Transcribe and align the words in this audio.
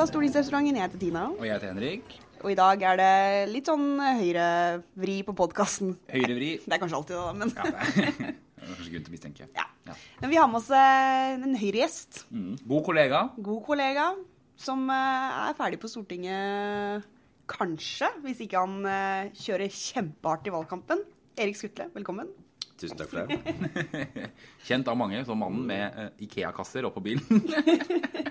episode 0.00 0.06
av 0.06 0.08
Stortingsrestauranten. 0.14 0.76
Jeg 0.78 0.84
heter 0.86 1.00
Tina. 1.00 1.22
Og 1.34 1.44
jeg 1.44 1.52
heter 1.52 1.70
Henrik. 1.74 2.12
Og 2.40 2.48
i 2.48 2.56
dag 2.56 2.82
er 2.88 2.96
det 2.96 3.48
litt 3.50 3.68
sånn 3.68 3.98
høyrevri 4.00 5.16
på 5.26 5.34
podkasten. 5.36 5.90
Høyrevri. 6.08 6.54
Det 6.64 6.72
er 6.72 6.80
kanskje 6.80 6.96
alltid 7.00 7.16
det, 7.16 7.24
da, 7.26 7.34
men 7.36 7.52
Ja, 7.52 7.66
det 7.66 7.74
er 7.74 8.16
det 8.60 8.64
er 8.64 8.78
kanskje 8.78 8.94
grunn 8.94 9.04
til 9.04 9.10
å 9.10 9.14
mistenke. 9.16 9.48
ja. 9.58 9.66
Ja. 9.90 9.96
Men 10.22 10.32
vi 10.32 10.38
har 10.38 10.48
med 10.48 10.60
oss 10.60 10.70
eh, 10.72 11.34
en 11.36 11.56
høyregjest. 11.58 12.22
Mm. 12.32 12.54
God 12.70 12.84
kollega. 12.86 13.22
God 13.44 13.60
kollega 13.66 14.06
som 14.60 14.84
eh, 14.92 15.38
er 15.50 15.56
ferdig 15.58 15.80
på 15.82 15.90
Stortinget 15.90 17.08
kanskje, 17.50 18.08
hvis 18.24 18.40
ikke 18.46 18.60
han 18.62 18.86
eh, 18.88 19.32
kjører 19.36 19.72
kjempehardt 19.74 20.48
i 20.48 20.54
valgkampen. 20.54 21.04
Erik 21.40 21.60
Skutle, 21.60 21.90
velkommen. 21.96 22.30
Tusen 22.80 22.96
takk 22.96 23.10
for 23.12 23.28
det. 23.28 23.34
Kjent 24.68 24.88
av 24.88 24.96
mange 24.96 25.20
som 25.28 25.40
mannen 25.40 25.66
med 25.68 26.00
eh, 26.00 26.26
Ikea-kasser 26.26 26.88
oppå 26.88 27.04
bilen. 27.04 27.24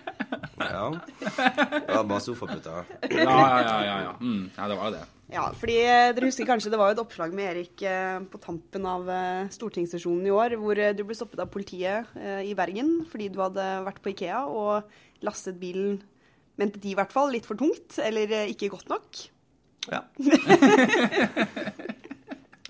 Ja. 0.60 0.92
Det 1.20 1.96
var 1.96 2.04
bare 2.04 2.20
sofaputer. 2.20 2.84
ja, 3.02 3.24
ja, 3.24 3.62
ja. 3.64 3.86
ja, 3.86 4.02
ja. 4.04 4.14
Mm. 4.22 4.50
ja, 4.58 4.68
det 4.68 4.76
var 4.76 4.90
jo 4.90 4.92
det. 4.98 5.06
Ja, 5.32 5.46
fordi 5.56 5.78
eh, 5.86 6.10
dere 6.16 6.28
husker 6.28 6.48
kanskje 6.50 6.72
det 6.74 6.80
var 6.82 6.90
jo 6.90 6.98
et 6.98 7.02
oppslag 7.04 7.34
med 7.38 7.48
Erik 7.52 7.84
eh, 7.88 8.18
på 8.32 8.42
tampen 8.44 8.86
av 8.90 9.08
eh, 9.14 9.50
stortingssesjonen 9.54 10.28
i 10.28 10.34
år, 10.36 10.58
hvor 10.60 10.76
du 10.76 11.04
ble 11.06 11.18
stoppet 11.18 11.42
av 11.42 11.52
politiet 11.54 12.12
eh, 12.20 12.42
i 12.50 12.56
Bergen 12.58 13.06
fordi 13.10 13.30
du 13.32 13.40
hadde 13.42 13.66
vært 13.88 14.02
på 14.04 14.12
Ikea 14.14 14.44
og 14.50 14.90
lastet 15.26 15.60
bilen, 15.62 16.02
mente 16.60 16.82
de 16.82 16.92
i 16.92 16.98
hvert 16.98 17.14
fall, 17.14 17.32
litt 17.34 17.48
for 17.48 17.60
tungt, 17.60 18.00
eller 18.04 18.36
ikke 18.52 18.72
godt 18.74 18.92
nok. 18.92 19.24
Ja. 19.90 20.04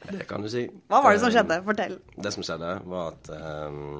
Det 0.10 0.28
kan 0.30 0.46
du 0.46 0.50
si. 0.52 0.66
Hva 0.90 1.02
var 1.06 1.16
det 1.16 1.24
som 1.24 1.34
skjedde? 1.34 1.60
Fortell. 1.66 1.98
Det 2.18 2.34
som 2.36 2.46
skjedde, 2.46 2.72
var 2.90 3.14
at 3.14 3.32
um, 3.70 4.00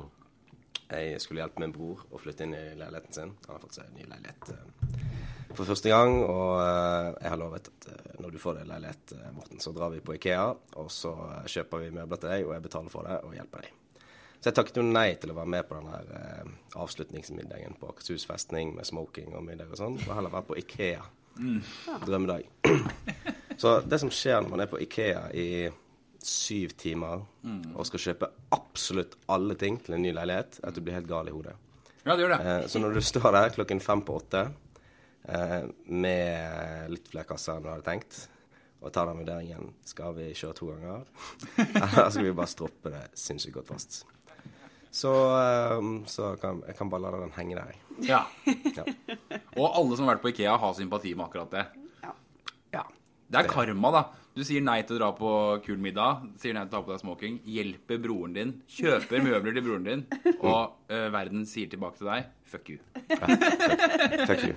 jeg 0.90 1.22
skulle 1.22 1.44
hjelpe 1.44 1.64
min 1.64 1.76
bror 1.76 2.06
å 2.10 2.22
flytte 2.22 2.48
inn 2.48 2.58
i 2.58 2.66
leiligheten 2.80 3.16
sin. 3.16 3.36
Han 3.46 3.56
har 3.56 3.64
fått 3.66 3.78
seg 3.80 3.90
en 3.90 4.00
ny 4.00 4.10
leilighet 4.10 4.54
uh, 4.56 5.54
for 5.54 5.66
første 5.70 5.92
gang, 5.92 6.20
og 6.24 6.56
uh, 6.62 7.14
jeg 7.20 7.34
har 7.34 7.42
lovet 7.42 7.70
at 7.70 7.92
uh, 7.94 8.10
når 8.20 8.32
du 8.32 8.40
får 8.40 8.60
deg 8.60 8.68
leilighet, 8.70 9.12
eh, 9.12 9.32
Morten, 9.34 9.60
så 9.60 9.72
drar 9.72 9.90
vi 9.90 10.00
på 10.00 10.14
Ikea, 10.14 10.48
og 10.82 10.92
så 10.92 11.14
eh, 11.26 11.48
kjøper 11.48 11.84
vi 11.84 11.92
møbler 11.96 12.22
til 12.22 12.34
deg, 12.34 12.46
og 12.48 12.54
jeg 12.56 12.66
betaler 12.66 12.94
for 12.94 13.10
det 13.10 13.20
og 13.26 13.36
hjelper 13.38 13.66
deg. 13.66 14.04
Så 14.40 14.50
jeg 14.50 14.56
takket 14.56 14.80
jo 14.80 14.86
nei 14.88 15.08
til 15.20 15.34
å 15.34 15.38
være 15.40 15.52
med 15.56 15.68
på 15.68 15.80
den 15.80 15.90
her 15.92 16.12
eh, 16.20 16.52
avslutningsmiddagen 16.80 17.78
på 17.80 17.92
Akershus 17.92 18.28
festning 18.30 18.76
med 18.76 18.88
smoking 18.88 19.34
og 19.36 19.46
middag 19.48 19.72
og 19.74 19.80
sånn, 19.80 20.00
og 20.06 20.16
heller 20.16 20.36
være 20.36 20.50
på 20.52 20.60
Ikea. 20.62 21.06
Drømmedag. 22.06 22.48
Så 23.62 23.80
det 23.88 24.00
som 24.02 24.12
skjer 24.12 24.42
når 24.44 24.54
man 24.54 24.64
er 24.64 24.72
på 24.72 24.80
Ikea 24.84 25.26
i 25.36 25.48
syv 26.26 26.74
timer 26.80 27.22
og 27.76 27.86
skal 27.88 28.02
kjøpe 28.04 28.28
absolutt 28.56 29.16
alle 29.32 29.56
ting 29.60 29.78
til 29.84 29.96
en 29.96 30.04
ny 30.04 30.12
leilighet, 30.16 30.60
at 30.64 30.76
du 30.76 30.82
blir 30.84 30.98
helt 31.00 31.10
gal 31.10 31.30
i 31.30 31.34
hodet. 31.34 31.56
Ja, 32.04 32.16
det 32.16 32.24
gjør 32.24 32.34
det. 32.38 32.40
Eh, 32.48 32.66
så 32.72 32.82
når 32.82 32.96
du 32.98 33.02
står 33.12 33.32
der 33.36 33.54
klokken 33.56 33.82
fem 33.84 34.02
på 34.06 34.18
åtte 34.20 34.46
eh, 35.28 35.64
med 35.86 36.94
litt 36.94 37.10
flere 37.12 37.28
kasser 37.30 37.58
enn 37.58 37.66
du 37.66 37.72
hadde 37.72 37.88
tenkt, 37.88 38.22
og 38.80 38.94
tar 38.96 39.10
den 39.10 39.20
vurderingen 39.20 39.74
skal 39.88 40.14
vi 40.16 40.30
kjøre 40.32 40.56
to 40.56 40.70
ganger, 40.72 41.04
eller 41.66 42.14
skal 42.16 42.30
vi 42.30 42.36
bare 42.38 42.52
stroppe 42.52 42.94
det 42.94 43.04
sinnssykt 43.20 43.58
godt 43.60 43.74
fast. 43.74 44.00
Så, 44.90 45.12
eh, 45.38 45.90
så 46.10 46.32
kan, 46.42 46.64
jeg 46.68 46.78
kan 46.80 46.90
bare 46.92 47.06
la 47.06 47.18
den 47.20 47.36
henge 47.36 47.60
der. 47.60 47.74
jeg. 47.76 48.08
Ja. 48.10 48.24
Ja. 48.74 48.86
Og 49.60 49.68
alle 49.68 49.98
som 50.00 50.08
har 50.08 50.16
vært 50.16 50.24
på 50.24 50.32
Ikea, 50.32 50.56
har 50.58 50.74
sympati 50.78 51.12
med 51.16 51.28
akkurat 51.28 51.52
det. 51.58 51.68
ja. 52.74 52.86
Det 53.30 53.44
er 53.44 53.52
karma, 53.52 53.92
da. 53.94 54.00
Du 54.40 54.46
sier 54.48 54.64
nei 54.64 54.78
til 54.88 54.96
å 54.96 55.00
dra 55.02 55.08
på 55.18 55.30
kul 55.66 55.82
middag, 55.84 56.22
sier 56.40 56.54
nei 56.56 56.62
til 56.64 56.72
å 56.72 56.78
ta 56.78 56.80
på 56.86 56.94
deg 56.94 57.02
smoking, 57.02 57.40
hjelper 57.44 57.98
broren 58.00 58.36
din, 58.38 58.52
kjøper 58.72 59.20
møbler 59.26 59.58
til 59.58 59.66
broren 59.66 59.88
din, 59.88 60.04
og 60.38 60.78
uh, 60.88 61.08
verden 61.12 61.42
sier 61.50 61.68
tilbake 61.68 62.00
til 62.00 62.08
deg 62.08 62.30
fuck 62.48 62.70
you. 62.72 62.78
Fuck 64.30 64.46
you. 64.48 64.54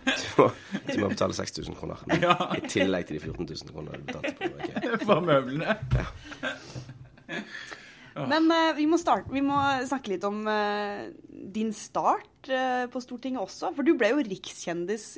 Du 0.00 0.24
må, 0.38 0.46
du 0.86 0.96
må 1.02 1.10
betale 1.12 1.36
6000 1.36 1.76
kroner. 1.76 2.00
Ja. 2.24 2.38
I 2.56 2.62
tillegg 2.72 3.04
til 3.10 3.18
de 3.18 3.20
14 3.26 3.50
000 3.68 3.74
kroner 3.74 4.00
du 4.00 4.08
betalte 4.08 4.32
på 4.38 4.48
Okay. 4.60 4.96
For 5.04 5.20
møblene. 5.28 5.74
Men 8.32 8.48
uh, 8.48 8.70
vi, 8.78 8.86
må 8.88 8.96
starte, 9.02 9.28
vi 9.34 9.42
må 9.44 9.58
snakke 9.90 10.14
litt 10.14 10.24
om 10.24 10.40
uh, 10.48 11.04
din 11.28 11.74
start 11.76 12.48
uh, 12.48 12.88
på 12.88 13.04
Stortinget 13.04 13.44
også. 13.44 13.74
For 13.76 13.84
du 13.84 13.92
ble 14.00 14.14
jo 14.14 14.24
rikskjendis 14.24 15.10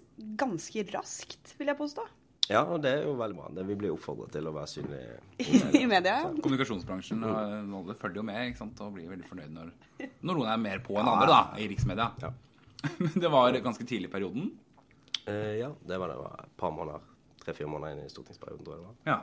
ganske 0.42 0.84
raskt, 0.90 1.54
vil 1.62 1.70
jeg 1.70 1.78
påstå. 1.78 2.08
Ja, 2.52 2.62
og 2.68 2.82
det 2.84 2.90
er 2.98 3.04
jo 3.06 3.14
veldig 3.18 3.36
bra. 3.38 3.48
Det, 3.56 3.64
vi 3.70 3.76
blir 3.80 3.94
oppfordret 3.94 4.32
til 4.36 4.48
å 4.50 4.52
være 4.54 4.68
synlige 4.70 5.18
I 5.80 5.84
media. 5.94 6.18
ja. 6.22 6.32
Kommunikasjonsbransjen 6.44 7.22
og 7.24 7.88
det 7.88 7.96
følger 8.00 8.20
jo 8.20 8.26
med 8.28 8.50
ikke 8.50 8.60
sant? 8.62 8.82
og 8.84 8.92
blir 8.98 9.08
veldig 9.10 9.28
fornøyd 9.30 9.54
når, 9.56 9.70
når 10.26 10.40
noen 10.40 10.50
er 10.52 10.60
mer 10.66 10.82
på 10.84 10.98
enn 11.00 11.08
andre 11.14 11.30
da, 11.32 11.40
i 11.62 11.68
riksmedia. 11.72 12.10
Ja. 12.22 12.32
Men 13.02 13.16
det 13.24 13.30
var 13.32 13.56
ganske 13.64 13.86
tidlig 13.88 14.10
i 14.10 14.12
perioden. 14.12 14.50
Eh, 15.30 15.54
ja, 15.62 15.70
det 15.86 15.98
var 16.02 16.10
det 16.12 16.18
var 16.20 16.44
et 16.44 16.54
par 16.60 16.74
måneder. 16.74 17.08
Tre-fire 17.42 17.70
måneder 17.70 17.96
inn 17.96 18.06
i 18.06 18.12
stortingsperioden, 18.12 18.64
tror 18.66 18.76
jeg 18.76 18.82
det 18.82 18.88
var. 18.88 18.96
Ja. 19.08 19.18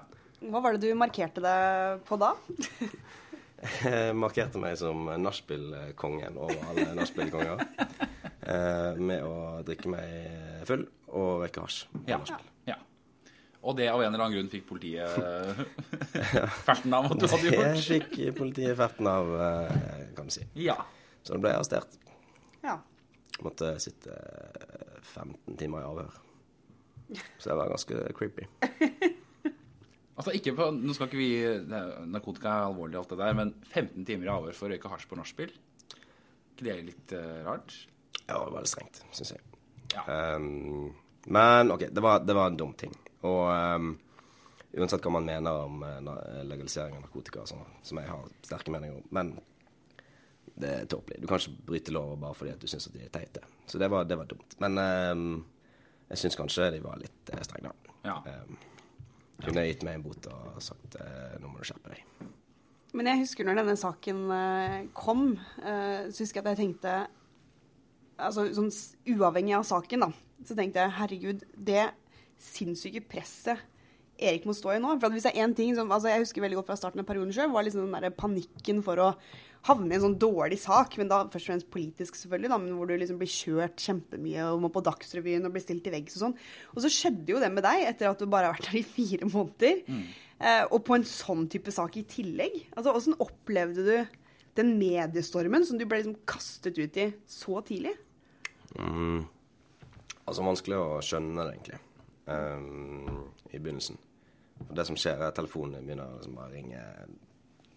Hva 0.49 0.61
var 0.63 0.75
det 0.75 0.87
du 0.87 0.95
markerte 0.95 1.41
deg 1.43 2.01
på 2.07 2.15
da? 2.19 2.33
Jeg 3.83 4.13
markerte 4.15 4.59
meg 4.63 4.77
som 4.79 5.09
nachspiel-kongen 5.19 6.37
over 6.39 6.61
alle 6.71 6.93
nachspiel-konger. 6.95 7.63
Eh, 8.47 8.99
med 9.03 9.25
å 9.27 9.33
drikke 9.67 9.91
meg 9.91 10.63
full 10.69 10.85
og 11.11 11.43
røyke 11.43 11.65
hasj. 11.65 11.81
Ja. 12.07 12.21
nachspiel. 12.21 12.47
Og 13.59 13.75
det 13.75 13.89
av 13.91 14.01
en 14.01 14.07
eller 14.13 14.23
annen 14.23 14.37
grunn 14.37 14.51
fikk 14.51 14.67
politiet 14.69 15.09
ferten 16.67 16.95
av 16.95 17.09
at 17.09 17.19
du 17.19 17.27
hadde 17.27 17.51
gjort. 17.51 17.65
Det 17.75 17.83
fikk 17.87 18.37
politiet 18.37 18.77
ferten 18.79 19.09
av, 19.11 19.33
eh, 19.47 20.05
kan 20.17 20.29
du 20.29 20.35
si. 20.35 20.45
Ja. 20.59 20.77
Så 21.23 21.35
da 21.35 21.43
ble 21.43 21.53
arrestert. 21.57 21.99
Ja. 22.63 22.77
Måtte 23.43 23.75
sitte 23.83 24.15
eh, 24.15 24.99
15 25.03 25.59
timer 25.59 25.83
i 25.83 25.89
avhør. 25.89 26.19
Så 27.39 27.49
det 27.49 27.57
var 27.59 27.73
ganske 27.75 28.05
creepy. 28.19 28.49
Altså 30.19 30.33
ikke 30.35 30.51
på, 30.51 30.65
Nå 30.75 30.91
skal 30.91 31.07
ikke 31.07 31.15
vi 31.15 31.29
Narkotika 32.11 32.49
er 32.51 32.65
alvorlig, 32.65 32.97
alt 32.99 33.13
det 33.13 33.21
der, 33.21 33.35
men 33.39 33.53
15 33.69 34.03
timer 34.03 34.27
i 34.27 34.31
avhør 34.33 34.57
for 34.57 34.67
å 34.67 34.73
røyke 34.73 34.89
hasj 34.91 35.05
på 35.07 35.15
nachspiel? 35.15 35.53
ikke 36.59 36.67
det 36.67 36.75
litt 36.89 37.13
uh, 37.15 37.45
rart? 37.47 37.75
Ja, 38.27 38.35
det 38.35 38.51
var 38.51 38.59
litt 38.59 38.71
strengt, 38.71 38.99
syns 39.15 39.31
jeg. 39.31 39.45
Ja. 39.95 40.03
Um, 40.35 40.91
men 41.31 41.71
OK, 41.71 41.87
det 41.87 42.03
var, 42.03 42.19
det 42.25 42.35
var 42.35 42.51
en 42.51 42.59
dum 42.59 42.73
ting. 42.77 42.91
Og 43.27 43.41
um, 43.51 43.91
uansett 44.77 45.03
hva 45.03 45.13
man 45.17 45.27
mener 45.27 45.65
om 45.65 45.83
uh, 45.83 45.99
legalisering 46.47 46.97
av 46.97 47.05
narkotika, 47.07 47.45
sånn, 47.49 47.65
som 47.83 47.99
jeg 47.99 48.11
har 48.11 48.27
sterke 48.45 48.73
meninger 48.73 49.01
om, 49.01 49.07
men 49.15 49.35
det 50.59 50.71
er 50.75 50.89
tåpelig. 50.91 51.21
Du 51.21 51.27
kan 51.29 51.39
ikke 51.39 51.67
bryte 51.67 51.93
lover 51.95 52.19
bare 52.19 52.35
fordi 52.35 52.55
at 52.55 52.63
du 52.63 52.67
syns 52.67 52.89
at 52.89 52.95
de 52.95 53.05
er 53.05 53.13
teite. 53.13 53.43
Så 53.69 53.79
det 53.79 53.87
var, 53.91 54.07
det 54.07 54.17
var 54.19 54.27
dumt. 54.27 54.57
Men 54.63 54.81
um, 54.81 55.29
jeg 56.09 56.23
syns 56.23 56.39
kanskje 56.39 56.71
de 56.75 56.83
var 56.83 56.99
litt 56.99 57.31
uh, 57.33 57.43
strenge, 57.45 57.71
da. 57.71 57.95
Ja. 58.09 58.17
Um, 58.25 58.57
kunne 59.43 59.65
gitt 59.69 59.85
meg 59.87 59.99
en 59.99 60.03
bot 60.03 60.27
og 60.31 60.59
sagt 60.63 60.97
eh, 60.99 61.37
nå 61.39 61.51
må 61.51 61.61
du 61.61 61.69
skjerpe 61.69 61.93
deg. 61.93 62.27
Men 62.97 63.11
jeg 63.11 63.21
husker 63.21 63.47
når 63.47 63.61
denne 63.61 63.77
saken 63.79 64.21
eh, 64.35 64.77
kom, 64.97 65.23
eh, 65.61 66.09
så 66.09 66.23
husker 66.23 66.41
jeg 66.41 66.45
at 66.45 66.51
jeg 66.51 66.61
tenkte 66.63 66.95
altså 68.19 68.49
sånn 68.51 68.71
Uavhengig 69.13 69.55
av 69.55 69.67
saken, 69.67 70.03
da, 70.03 70.09
så 70.43 70.57
tenkte 70.57 70.83
jeg 70.83 70.95
herregud, 70.97 71.45
det 71.55 71.85
sinnssyke 72.39 73.03
presset 73.09 73.59
Erik 74.19 74.43
må 74.47 74.55
stå 74.55 74.73
i 74.75 74.79
nå. 74.83 74.95
For 74.97 75.07
at 75.07 75.15
hvis 75.15 75.27
det 75.27 75.31
er 75.33 75.45
én 75.45 75.53
ting 75.55 75.71
som 75.77 75.91
altså 75.95 76.11
Jeg 76.11 76.25
husker 76.25 76.43
veldig 76.43 76.59
godt 76.59 76.71
fra 76.71 76.79
starten 76.79 77.03
av 77.03 77.07
perioden 77.07 77.31
sjøl, 77.35 77.53
var 77.53 77.63
liksom 77.65 77.85
den 77.85 78.03
der 78.03 78.15
panikken 78.15 78.81
for 78.83 78.99
å 78.99 79.13
havne 79.67 79.91
i 79.91 79.97
en 79.97 80.05
sånn 80.05 80.19
dårlig 80.19 80.55
sak, 80.61 80.93
men 80.99 81.09
da 81.11 81.25
først 81.27 81.43
og 81.43 81.51
fremst 81.51 81.69
politisk, 81.73 82.15
selvfølgelig, 82.15 82.51
da, 82.51 82.59
men 82.61 82.77
hvor 82.77 82.87
du 82.87 82.93
liksom 82.95 83.17
blir 83.19 83.31
kjørt 83.31 83.83
kjempemye 83.83 84.45
og 84.53 84.61
må 84.63 84.69
på 84.71 84.83
Dagsrevyen 84.87 85.43
og 85.47 85.51
blir 85.55 85.63
stilt 85.65 85.83
til 85.83 85.95
veggs 85.95 86.15
og 86.15 86.23
sånn. 86.23 86.35
Og 86.75 86.83
så 86.85 86.91
skjedde 86.93 87.33
jo 87.33 87.41
det 87.43 87.49
med 87.51 87.65
deg 87.67 87.83
etter 87.89 88.07
at 88.07 88.21
du 88.21 88.29
bare 88.31 88.47
har 88.47 88.55
vært 88.55 88.69
der 88.69 88.79
i 88.79 88.85
fire 88.87 89.27
måneder. 89.27 89.81
Eh, 90.39 90.63
og 90.69 90.79
på 90.87 90.95
en 90.95 91.03
sånn 91.07 91.43
type 91.51 91.73
sak 91.75 91.97
i 91.99 92.05
tillegg. 92.07 92.55
Altså, 92.71 92.93
Hvordan 92.95 93.19
opplevde 93.25 93.83
du 93.83 94.15
den 94.59 94.71
mediestormen 94.79 95.67
som 95.67 95.79
du 95.79 95.83
ble 95.83 95.99
liksom 95.99 96.15
kastet 96.29 96.79
ut 96.79 97.03
i 97.03 97.09
så 97.27 97.59
tidlig? 97.67 97.97
Mm. 98.79 99.27
Altså 100.23 100.45
vanskelig 100.45 100.79
å 100.79 101.03
skjønne 101.03 101.43
det, 101.43 101.51
egentlig, 101.57 101.83
ehm, 102.29 103.19
i 103.49 103.59
begynnelsen. 103.59 103.99
Og 104.67 104.75
det 104.75 104.85
som 104.87 104.97
skjer, 104.99 105.19
er 105.19 105.31
at 105.31 105.37
telefonene 105.39 105.81
begynner 105.83 106.17
liksom 106.17 106.35
bare 106.37 106.51
å 106.51 106.55
ringe 106.55 106.83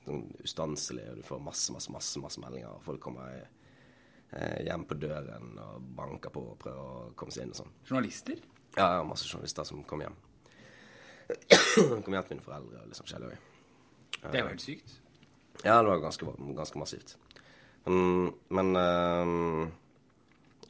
sånn 0.02 0.24
ustanselig, 0.42 1.04
og 1.10 1.20
du 1.20 1.26
får 1.26 1.42
masse, 1.46 1.74
masse, 1.74 1.92
masse, 1.94 2.22
masse 2.22 2.42
meldinger. 2.42 2.72
og 2.74 2.82
Folk 2.86 3.02
kommer 3.04 3.36
eh, 3.38 4.58
hjem 4.66 4.86
på 4.88 4.98
døren 4.98 5.54
og 5.62 5.86
banker 5.98 6.34
på 6.34 6.42
og 6.54 6.58
prøver 6.62 6.82
å 6.82 7.12
komme 7.18 7.34
seg 7.34 7.46
inn 7.46 7.54
og 7.54 7.60
sånn. 7.62 7.74
Journalister? 7.88 8.42
Ja, 8.76 8.88
ja, 8.96 9.04
masse 9.06 9.28
journalister 9.28 9.68
som 9.68 9.84
kom 9.88 10.02
hjem. 10.04 10.18
kom 12.04 12.16
hjem 12.16 12.26
til 12.26 12.36
mine 12.36 12.44
foreldre 12.44 12.82
og 12.82 12.90
liksom 12.90 13.06
forskjellig. 13.06 13.38
Det 14.22 14.34
er 14.34 14.42
jo 14.42 14.50
helt 14.50 14.64
sykt. 14.64 14.98
Ja, 15.62 15.78
det 15.78 15.86
var 15.86 16.02
ganske, 16.02 16.34
ganske 16.56 16.80
massivt. 16.80 17.16
Men, 17.86 18.32
men 18.54 18.76
um, 18.78 19.70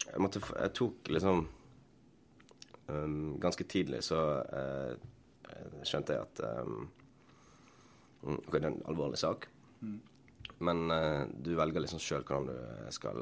jeg, 0.07 0.21
måtte, 0.21 0.41
jeg 0.41 0.73
tok 0.77 1.11
liksom 1.13 1.47
ehm, 2.93 3.35
Ganske 3.43 3.67
tidlig 3.69 4.03
så 4.07 4.21
uh, 4.45 4.93
skjønte 5.85 6.17
jeg 6.17 6.27
at 6.29 6.43
mm, 6.67 6.87
Ok, 8.23 8.55
det 8.55 8.63
er 8.63 8.71
en 8.71 8.83
alvorlig 8.87 9.19
sak, 9.19 9.49
men 10.63 10.85
uh, 10.95 11.25
du 11.27 11.57
velger 11.59 11.83
liksom 11.83 11.99
sjøl 12.01 12.23
hvordan 12.23 12.47
du 12.53 12.93
skal 12.95 13.19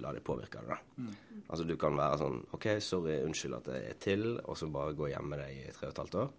la 0.00 0.12
deg 0.14 0.24
påvirke 0.24 0.60
av 0.60 0.68
det. 0.68 0.76
da. 0.76 1.10
Altså 1.48 1.66
Du 1.66 1.74
kan 1.80 1.98
være 1.98 2.20
sånn 2.22 2.38
OK, 2.56 2.66
sorry, 2.84 3.18
unnskyld 3.26 3.58
at 3.58 3.70
jeg 3.74 3.88
er 3.90 3.98
til, 4.00 4.26
og 4.44 4.56
så 4.58 4.70
bare 4.72 4.96
gå 4.96 5.10
hjem 5.10 5.28
med 5.32 5.42
deg 5.42 5.58
i 5.58 5.74
tre 5.74 5.88
og 5.88 5.92
et 5.92 6.02
halvt 6.04 6.18
år. 6.22 6.30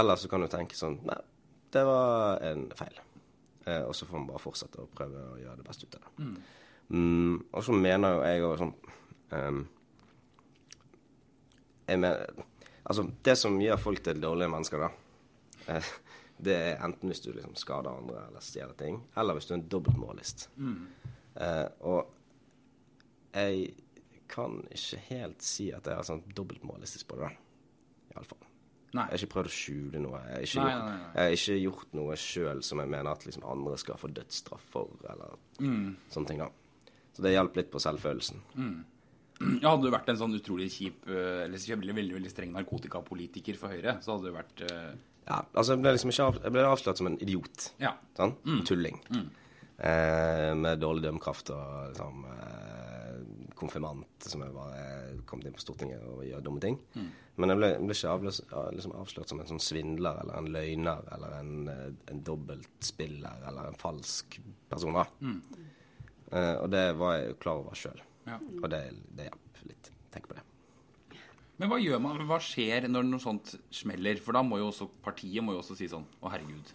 Eller 0.00 0.20
så 0.20 0.30
kan 0.30 0.44
du 0.44 0.48
tenke 0.50 0.78
sånn 0.78 1.00
Nei, 1.08 1.18
det 1.74 1.82
var 1.86 2.40
en 2.46 2.68
feil. 2.78 3.02
Eh, 3.66 3.82
og 3.84 3.94
så 3.96 4.06
får 4.08 4.20
man 4.20 4.30
bare 4.30 4.42
fortsette 4.42 4.82
å 4.82 4.88
prøve 4.90 5.26
å 5.34 5.38
gjøre 5.40 5.60
det 5.60 5.66
beste 5.66 5.86
ut 5.86 5.98
av 5.98 6.06
det. 6.06 6.30
Mm, 6.90 7.36
og 7.52 7.62
så 7.66 7.76
mener 7.76 8.16
jo 8.16 8.22
jeg 8.26 8.46
òg 8.46 8.56
sånn 8.58 8.72
ehm, 9.36 9.60
jeg 11.90 12.00
mener, 12.00 12.44
altså, 12.86 13.04
det 13.26 13.36
som 13.38 13.58
gjør 13.60 13.80
folk 13.82 14.02
til 14.06 14.20
dårlige 14.22 14.50
mennesker, 14.52 14.86
da, 14.86 14.90
eh, 15.74 15.90
det 16.40 16.54
er 16.56 16.84
enten 16.86 17.10
hvis 17.12 17.20
du 17.24 17.32
liksom 17.34 17.56
skader 17.58 17.90
andre 17.92 18.22
eller 18.28 18.40
stjeler 18.44 18.76
ting, 18.78 19.02
eller 19.20 19.36
hvis 19.36 19.48
du 19.50 19.54
er 19.54 19.58
en 19.60 19.68
dobbeltmålist. 19.74 20.46
Eh, 21.36 21.66
og 21.80 22.14
jeg 23.34 23.74
kan 24.30 24.60
ikke 24.70 25.00
helt 25.10 25.42
si 25.42 25.70
at 25.74 25.86
jeg 25.90 25.98
er 25.98 26.06
sånn 26.06 26.22
dobbeltmålistisk 26.36 27.08
på 27.10 27.18
det, 27.20 27.28
da. 27.28 28.14
Iallfall. 28.14 28.46
Nei. 28.90 29.04
Jeg 29.06 29.10
har 29.12 29.20
ikke 29.22 29.32
prøvd 29.34 29.50
å 29.50 29.54
skjule 29.54 30.00
noe. 30.02 30.20
Jeg 30.26 30.32
har 30.34 30.46
ikke, 30.46 30.62
Nei, 30.64 30.70
gjort, 30.72 30.86
nei. 30.88 31.10
Jeg 31.14 31.22
har 31.22 31.34
ikke 31.36 31.58
gjort 31.62 31.92
noe 31.94 32.16
sjøl 32.18 32.62
som 32.66 32.80
jeg 32.82 32.90
mener 32.90 33.10
at 33.12 33.26
liksom 33.28 33.44
andre 33.46 33.76
skal 33.78 34.00
få 34.02 34.08
dødsstraff 34.16 34.64
for, 34.72 34.96
eller 35.12 35.36
Mm. 35.60 35.96
sånne 36.10 36.26
ting, 36.26 36.38
da. 36.42 36.48
Så 37.14 37.22
det 37.22 37.32
hjalp 37.36 37.54
litt 37.56 37.70
på 37.70 37.78
selvfølelsen. 37.82 38.40
Ja, 39.40 39.72
hadde 39.72 39.88
du 39.88 39.92
vært 39.94 40.10
en 40.12 40.18
sånn 40.20 40.36
utrolig 40.36 40.68
kjip 40.74 41.06
eh, 41.08 41.46
eller 41.46 41.60
veldig, 41.60 41.94
veldig, 41.96 42.16
veldig 42.18 42.32
streng 42.32 42.50
narkotikapolitiker 42.52 43.56
for 43.60 43.72
Høyre, 43.72 43.96
så 44.04 44.14
hadde 44.14 44.28
du 44.28 44.36
vært 44.36 44.64
uh... 44.68 44.90
Ja, 45.30 45.38
altså 45.54 45.76
jeg 45.76 45.84
ble 45.84 45.92
liksom 45.94 46.12
ikke 46.12 46.26
av, 46.26 46.40
jeg 46.44 46.54
ble 46.56 46.64
avslørt 46.66 47.00
som 47.00 47.08
en 47.08 47.16
idiot. 47.22 47.70
Ja. 47.80 47.94
Sånn? 48.18 48.34
Tulling. 48.68 48.98
Eh, 49.80 50.50
med 50.58 50.80
dårlig 50.82 51.06
dømmekraft 51.06 51.52
og 51.54 51.92
liksom 51.92 52.24
eh, 52.34 53.20
konfirmant 53.56 54.28
som 54.28 54.42
jeg 54.44 54.52
bare 54.56 54.82
kom 55.28 55.44
inn 55.44 55.54
på 55.56 55.62
Stortinget 55.62 56.02
og 56.08 56.24
gjør 56.26 56.44
dumme 56.44 56.60
ting. 56.64 56.76
Men 57.40 57.54
jeg 57.54 57.60
ble, 57.60 57.70
jeg 57.72 57.86
ble 57.86 57.96
ikke 57.96 58.12
avløs, 58.12 58.42
liksom 58.76 58.94
avslørt 58.98 59.32
som 59.32 59.40
en 59.40 59.48
sånn 59.48 59.62
svindler 59.64 60.20
eller 60.24 60.36
en 60.36 60.50
løgner 60.52 61.06
eller 61.16 61.38
en, 61.38 61.54
eh, 61.72 61.88
en 62.12 62.22
dobbeltspiller 62.26 63.48
eller 63.48 63.70
en 63.70 63.80
falsk 63.80 64.40
person. 64.68 64.98
da. 65.00 65.06
Eh, 66.32 66.54
og 66.60 66.68
det 66.74 66.84
var 67.00 67.16
jeg 67.16 67.38
klar 67.40 67.62
over 67.62 67.78
sjøl. 67.78 68.02
Ja. 68.28 68.36
Og 68.60 68.68
det, 68.72 68.80
det 69.16 69.28
hjalp 69.30 69.62
litt. 69.68 69.90
Tenk 70.14 70.28
på 70.30 70.36
det. 70.36 70.44
Men 71.60 71.68
hva 71.68 71.76
gjør 71.82 72.00
man, 72.00 72.20
hva 72.28 72.38
skjer 72.40 72.86
når 72.88 73.04
noe 73.04 73.20
sånt 73.20 73.54
smeller? 73.74 74.20
For 74.24 74.36
da 74.36 74.40
må 74.46 74.56
jo 74.62 74.70
også 74.70 74.86
partiet 75.04 75.44
må 75.44 75.52
jo 75.56 75.60
også 75.60 75.76
si 75.76 75.88
sånn 75.92 76.06
Å, 76.22 76.30
herregud. 76.32 76.70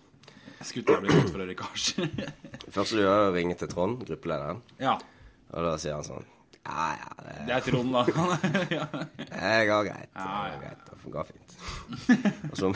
Jeg 0.60 0.68
skulle 0.70 0.86
ikke 0.86 1.02
blitt 1.08 1.32
for 1.34 1.42
lekkasje. 1.50 2.06
Først 2.76 2.94
du 2.96 3.02
gjør, 3.02 3.16
er 3.26 3.32
å 3.32 3.34
ringe 3.36 3.58
til 3.60 3.72
Trond, 3.72 4.06
gruppelederen, 4.08 4.62
ja. 4.80 4.94
og 5.52 5.66
da 5.68 5.74
sier 5.82 5.98
han 5.98 6.06
sånn 6.06 6.24
Ja, 6.62 6.86
ja, 7.02 7.10
det, 7.26 7.34
Det 7.50 7.56
er 7.58 7.66
Trond, 7.66 7.92
da. 7.98 8.04
ja. 8.78 8.86
Det 9.18 9.58
går 9.72 9.90
greit. 9.90 10.14
Det 10.14 10.22
Ja, 10.22 10.38
ja. 10.46 10.54
går 10.54 10.62
greit. 10.64 10.94
Det 10.94 11.14
går 11.18 11.28
fint. 11.34 11.58
og 12.52 12.56
så, 12.62 12.72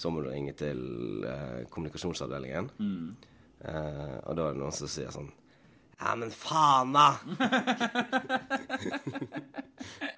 så 0.00 0.10
må 0.14 0.22
du 0.24 0.30
ringe 0.30 0.54
til 0.58 0.80
eh, 1.28 1.60
kommunikasjonsavdelingen. 1.70 2.70
Eh, 2.80 4.16
og 4.24 4.38
da 4.38 4.46
er 4.48 4.54
det 4.56 4.62
noen 4.62 4.74
som 4.74 4.90
sier 4.90 5.12
sånn 5.14 5.28
Ja, 6.00 6.14
men 6.16 6.30
faen, 6.32 6.94
da! 6.96 7.08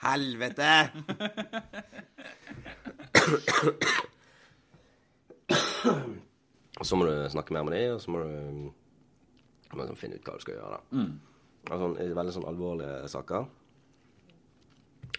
Helvete! 0.02 0.70
og 6.78 6.86
så 6.86 6.96
må 6.98 7.06
du 7.06 7.14
snakke 7.32 7.54
mer 7.56 7.66
med 7.66 7.76
dem, 7.76 7.96
og 7.96 8.00
så 8.02 8.10
må 8.14 8.22
du 8.22 8.30
må 9.72 9.86
finne 9.96 10.18
ut 10.18 10.26
hva 10.28 10.36
du 10.36 10.44
skal 10.44 10.58
gjøre. 10.58 10.78
da. 10.78 10.80
Og 11.72 11.78
sånn, 11.80 11.94
I 12.02 12.08
veldig 12.16 12.34
sånn 12.34 12.48
alvorlige 12.50 13.08
saker 13.08 13.44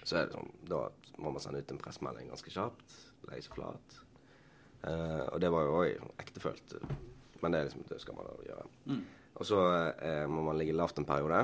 så 0.04 0.18
er 0.20 0.26
det 0.28 0.36
sånn 0.36 0.50
Da 0.68 0.80
må 1.24 1.32
man 1.32 1.40
sende 1.40 1.62
ut 1.64 1.70
en 1.72 1.80
pressemelding 1.80 2.28
ganske 2.28 2.52
kjapt. 2.52 2.96
Legge 3.30 3.46
seg 3.46 3.56
flat. 3.56 4.00
Eh, 4.84 5.24
og 5.32 5.38
det 5.40 5.52
var 5.54 5.64
jo 5.64 5.76
òg 5.80 6.18
ektefølt. 6.20 6.74
Men 7.42 7.54
det, 7.54 7.60
er 7.62 7.70
liksom, 7.70 7.86
det 7.88 8.00
skal 8.04 8.18
man 8.18 8.28
da 8.28 8.34
gjøre. 8.50 8.66
Og 9.34 9.46
så 9.50 9.60
eh, 9.98 10.26
må 10.30 10.44
man 10.46 10.58
ligge 10.60 10.76
lavt 10.78 11.00
en 11.02 11.08
periode. 11.10 11.44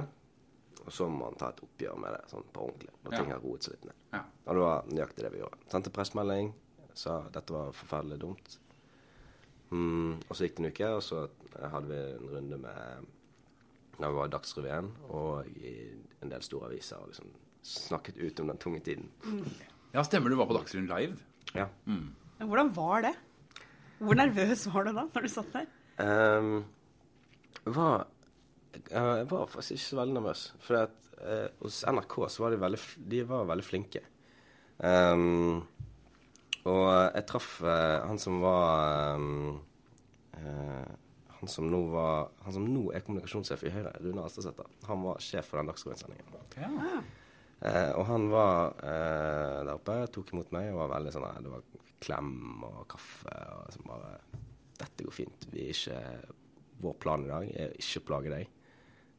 Og 0.86 0.92
så 0.94 1.08
må 1.10 1.26
man 1.26 1.38
ta 1.40 1.50
et 1.52 1.62
oppgjør 1.66 1.98
med 2.02 2.14
det 2.16 2.22
sånn 2.32 2.46
på 2.54 2.64
ordentlig. 2.68 2.94
Når 3.04 3.16
ting 3.18 3.32
har 3.34 3.42
roet 3.44 3.66
seg 3.66 3.76
litt 3.76 3.88
ned. 3.90 3.98
Ja. 4.16 4.22
Og 4.46 4.58
det 4.58 4.64
var 4.66 4.90
nøyaktig 4.94 5.26
det 5.26 5.32
vi 5.34 5.42
gjorde. 5.44 5.62
Sendte 5.74 5.94
pressmelding, 5.94 6.52
Sa 7.00 7.20
dette 7.32 7.54
var 7.54 7.70
forferdelig 7.78 8.18
dumt. 8.20 8.56
Mm, 9.72 10.16
og 10.26 10.32
så 10.36 10.48
gikk 10.48 10.58
det 10.58 10.64
en 10.64 10.72
uke, 10.74 10.88
og 10.98 11.04
så 11.06 11.20
hadde 11.62 11.88
vi 11.92 12.00
en 12.16 12.32
runde 12.34 12.58
med 12.64 13.06
Da 14.00 14.10
vi 14.10 14.18
var 14.18 14.28
i 14.28 14.34
Dagsrevyen 14.34 14.88
og 15.14 15.48
i 15.62 15.74
en 16.24 16.32
del 16.34 16.44
store 16.44 16.72
aviser 16.72 16.98
og 17.04 17.12
liksom 17.12 17.30
snakket 17.70 18.18
ut 18.18 18.40
om 18.42 18.50
den 18.52 18.58
tunge 18.64 18.80
tiden. 18.84 19.10
ja, 19.94 20.04
stemmer 20.08 20.32
du 20.34 20.38
var 20.40 20.50
på 20.50 20.58
Dagsrevyen 20.58 20.90
live? 20.90 21.18
Ja. 21.54 21.68
Men 21.86 22.48
Hvordan 22.50 22.74
var 22.76 23.02
det? 23.06 23.14
Hvor 24.00 24.16
nervøs 24.16 24.66
var 24.74 24.88
du 24.88 24.94
da, 24.96 25.06
når 25.14 25.22
du 25.28 25.32
satt 25.32 25.54
der? 25.54 25.66
Ehm, 26.00 26.64
var, 27.66 28.08
jeg 28.76 29.28
var 29.30 29.50
faktisk 29.52 29.76
ikke 29.78 29.86
så 29.88 30.00
veldig 30.02 30.18
nervøs. 30.20 30.46
For 30.66 30.84
at, 30.84 31.12
eh, 31.24 31.48
hos 31.64 31.82
NRK 31.90 32.16
så 32.30 32.46
var 32.46 32.56
de 32.56 32.62
veldig, 32.62 32.82
de 33.12 33.24
var 33.30 33.50
veldig 33.50 33.68
flinke. 33.68 34.04
Um, 34.80 35.66
og 36.70 36.86
jeg 36.88 37.26
traff 37.28 37.58
eh, 37.68 37.98
han 38.08 38.20
som 38.22 38.38
var 38.40 39.18
um, 39.20 39.58
eh, 40.40 40.92
han 41.40 41.52
som, 41.52 41.70
nå 41.72 41.80
var, 41.94 42.30
han 42.44 42.56
som 42.56 42.66
nå 42.68 42.90
er 42.96 43.04
kommunikasjonssjef 43.06 43.64
i 43.68 43.72
Høyre, 43.72 43.94
Rune 44.04 44.24
Alstadsæter, 44.26 44.68
han 44.90 45.06
var 45.06 45.22
sjef 45.24 45.48
for 45.48 45.62
den 45.62 45.70
Dagsrevyen-sendingen. 45.72 46.34
Ja. 46.60 47.00
Eh, 47.60 47.92
og 47.96 48.06
han 48.08 48.28
var 48.32 48.76
eh, 48.84 49.62
der 49.68 49.74
oppe, 49.78 49.96
tok 50.16 50.34
imot 50.34 50.52
meg 50.56 50.70
og 50.72 50.82
var 50.86 50.94
veldig 50.94 51.12
sånn 51.12 51.42
Det 51.44 51.52
var 51.52 51.64
klem 52.00 52.30
og 52.64 52.86
kaffe 52.92 53.34
og 53.52 53.66
liksom 53.68 53.90
bare 53.90 54.14
Dette 54.80 55.04
går 55.04 55.16
fint. 55.16 55.48
Vi 55.52 55.66
er 55.66 55.74
ikke 55.76 55.98
Vår 56.80 56.98
plan 57.02 57.26
i 57.26 57.30
dag 57.30 57.50
er 57.54 57.74
å 57.74 57.80
ikke 57.80 58.06
plage 58.08 58.34
deg. 58.34 58.52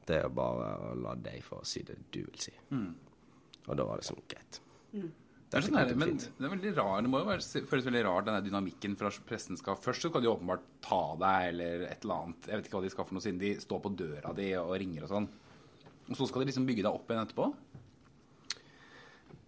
Det 0.08 0.18
er 0.24 0.32
bare 0.34 0.70
å 0.90 0.94
la 0.98 1.14
deg 1.20 1.42
få 1.44 1.60
si 1.68 1.82
det 1.86 1.98
du 2.10 2.22
vil 2.24 2.38
si. 2.40 2.54
Og 3.68 3.76
da 3.76 3.86
var 3.86 4.00
det 4.00 4.08
sånn 4.08 4.22
greit. 4.30 4.60
Det 5.50 5.58
er, 5.58 5.64
sånn 5.66 5.76
gå 5.76 5.98
men 5.98 6.14
det 6.20 6.46
er 6.46 6.52
veldig 6.52 6.72
rar, 6.76 7.00
det 7.02 7.11
må 7.11 7.20
jo 7.25 7.26
være, 7.26 7.62
føles 7.66 7.87
veldig 7.88 8.02
rart, 8.06 8.28
den 8.28 8.44
dynamikken 8.46 8.92
fra 8.99 9.11
pressen 9.26 9.58
skal 9.58 9.78
Først 9.82 10.04
så 10.04 10.11
skal 10.12 10.23
de 10.23 10.30
åpenbart 10.30 10.62
ta 10.85 11.00
deg 11.18 11.49
eller 11.50 11.85
et 11.88 12.04
eller 12.06 12.20
annet. 12.23 12.46
Jeg 12.46 12.61
vet 12.61 12.68
ikke 12.68 12.78
hva 12.78 12.85
de 12.85 12.92
skal 12.94 13.08
for 13.08 13.16
noe, 13.16 13.25
siden 13.25 13.40
de 13.42 13.50
står 13.62 13.82
på 13.82 13.92
døra 13.99 14.35
di 14.37 14.46
og 14.61 14.70
ringer 14.78 15.06
og 15.06 15.11
sånn. 15.11 15.26
Og 16.06 16.18
så 16.18 16.28
skal 16.30 16.44
de 16.44 16.50
liksom 16.50 16.68
bygge 16.68 16.85
deg 16.87 16.94
opp 16.94 17.11
igjen 17.11 17.26
etterpå? 17.26 17.50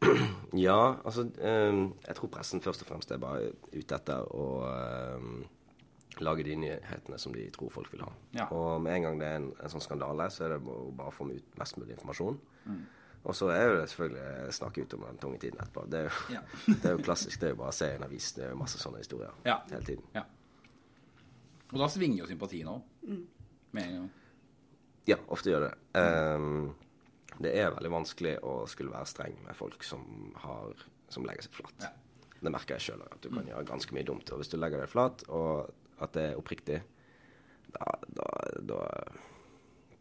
Ja, 0.53 0.99
altså 1.01 1.23
ehm, 1.41 1.95
Jeg 2.05 2.17
tror 2.19 2.29
pressen 2.35 2.61
først 2.61 2.83
og 2.85 2.89
fremst 2.91 3.13
er 3.15 3.21
bare 3.23 3.53
ute 3.73 3.97
etter 3.97 4.27
å 4.37 4.47
ehm, 4.69 5.45
lage 6.21 6.45
de 6.45 6.57
nyhetene 6.61 7.19
som 7.19 7.33
de 7.35 7.47
tror 7.55 7.71
folk 7.73 7.93
vil 7.93 8.03
ha. 8.05 8.11
Ja. 8.37 8.49
Og 8.53 8.83
med 8.85 8.97
en 8.99 9.03
gang 9.07 9.21
det 9.23 9.29
er 9.29 9.39
en, 9.41 9.47
en 9.63 9.73
sånn 9.73 9.81
skandale, 9.85 10.27
så 10.31 10.45
er 10.45 10.57
det 10.57 10.59
å 10.69 10.91
bare 10.97 11.15
få 11.15 11.29
ut 11.31 11.57
mest 11.59 11.79
mulig 11.81 11.95
informasjon. 11.97 12.37
Mm. 12.67 12.83
Og 13.23 13.37
så 13.39 13.49
er 13.55 13.63
jo 13.69 13.75
det 13.79 13.89
selvfølgelig 13.93 14.53
snakke 14.59 14.83
ut 14.83 14.95
om 14.99 15.05
den 15.07 15.19
tunge 15.23 15.39
tiden 15.39 15.61
etterpå. 15.63 15.85
Det 15.89 16.01
er 16.03 16.09
jo, 16.09 16.37
Ja. 16.37 16.43
det 16.83 16.91
er 16.91 16.97
jo 16.99 17.03
klassisk. 17.07 17.41
Det 17.41 17.49
er 17.49 17.55
jo 17.55 17.61
bare 17.63 17.73
å 17.73 17.79
se 17.79 17.89
i 17.93 17.97
en 17.97 18.07
avis. 18.09 18.33
Det 18.37 18.45
er 18.45 18.51
jo 18.53 18.61
masse 18.61 18.81
sånne 18.83 19.03
historier 19.05 19.33
Ja. 19.47 19.61
hele 19.71 19.85
tiden. 19.87 20.05
Ja. 20.17 20.25
Og 21.73 21.79
da 21.81 21.89
svinger 21.89 22.25
jo 22.25 22.29
sympatien 22.29 22.69
òg. 22.69 22.83
Med 23.73 23.85
en 23.87 23.95
gang. 24.01 24.11
Ja, 25.09 25.17
ofte 25.35 25.51
gjør 25.51 25.65
det. 25.69 25.73
Um, 25.99 26.75
det 27.43 27.55
er 27.59 27.73
veldig 27.75 27.91
vanskelig 27.95 28.35
å 28.47 28.59
skulle 28.71 28.93
være 28.93 29.09
streng 29.09 29.39
med 29.47 29.57
folk 29.57 29.83
som, 29.87 30.03
har, 30.45 30.77
som 31.11 31.25
legger 31.27 31.47
seg 31.49 31.57
flat. 31.57 31.87
Ja. 31.87 31.93
Det 32.43 32.51
merker 32.53 32.77
jeg 32.77 32.85
sjøl, 32.89 33.03
at 33.07 33.23
du 33.23 33.31
kan 33.33 33.47
gjøre 33.47 33.65
ganske 33.71 33.95
mye 33.95 34.05
dumt. 34.07 34.31
Og 34.35 34.43
hvis 34.43 34.51
du 34.53 34.59
legger 34.59 34.83
deg 34.83 34.91
flat, 34.91 35.23
og 35.31 35.71
at 36.01 36.17
det 36.17 36.31
er 36.31 36.41
oppriktig, 36.41 36.81
da, 37.73 37.95
da, 38.17 38.29
da, 38.69 38.81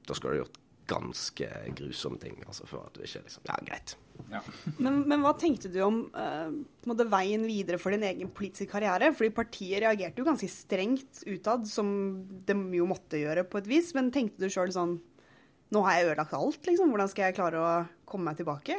da 0.07 0.17
skal 0.17 0.29
du 0.29 0.35
ha 0.35 0.41
gjort 0.43 0.61
ganske 0.91 1.47
grusomme 1.77 2.19
ting 2.19 2.39
altså, 2.45 2.65
for 2.67 2.87
at 2.87 2.97
du 2.97 3.03
ikke 3.05 3.21
liksom 3.23 3.45
Ja, 3.47 3.57
greit. 3.63 3.93
Ja. 4.31 4.41
Men, 4.77 5.01
men 5.09 5.23
hva 5.23 5.33
tenkte 5.39 5.71
du 5.71 5.79
om 5.85 6.01
eh, 6.17 7.05
veien 7.11 7.45
videre 7.47 7.79
for 7.81 7.95
din 7.95 8.03
egen 8.07 8.31
politiske 8.35 8.69
karriere? 8.73 9.11
Fordi 9.15 9.31
partiet 9.35 9.81
reagerte 9.85 10.21
jo 10.21 10.27
ganske 10.27 10.49
strengt 10.51 11.23
utad, 11.25 11.65
som 11.69 11.87
de 12.47 12.57
jo 12.77 12.89
måtte 12.89 13.21
gjøre 13.21 13.45
på 13.47 13.61
et 13.61 13.71
vis. 13.71 13.93
Men 13.97 14.11
tenkte 14.13 14.43
du 14.43 14.51
sjøl 14.51 14.73
sånn 14.75 14.99
Nå 15.71 15.79
har 15.85 15.95
jeg 15.95 16.09
ødelagt 16.09 16.33
alt, 16.35 16.65
liksom. 16.67 16.89
Hvordan 16.91 17.07
skal 17.07 17.29
jeg 17.29 17.35
klare 17.37 17.59
å 17.63 17.67
komme 18.03 18.27
meg 18.27 18.41
tilbake? 18.41 18.75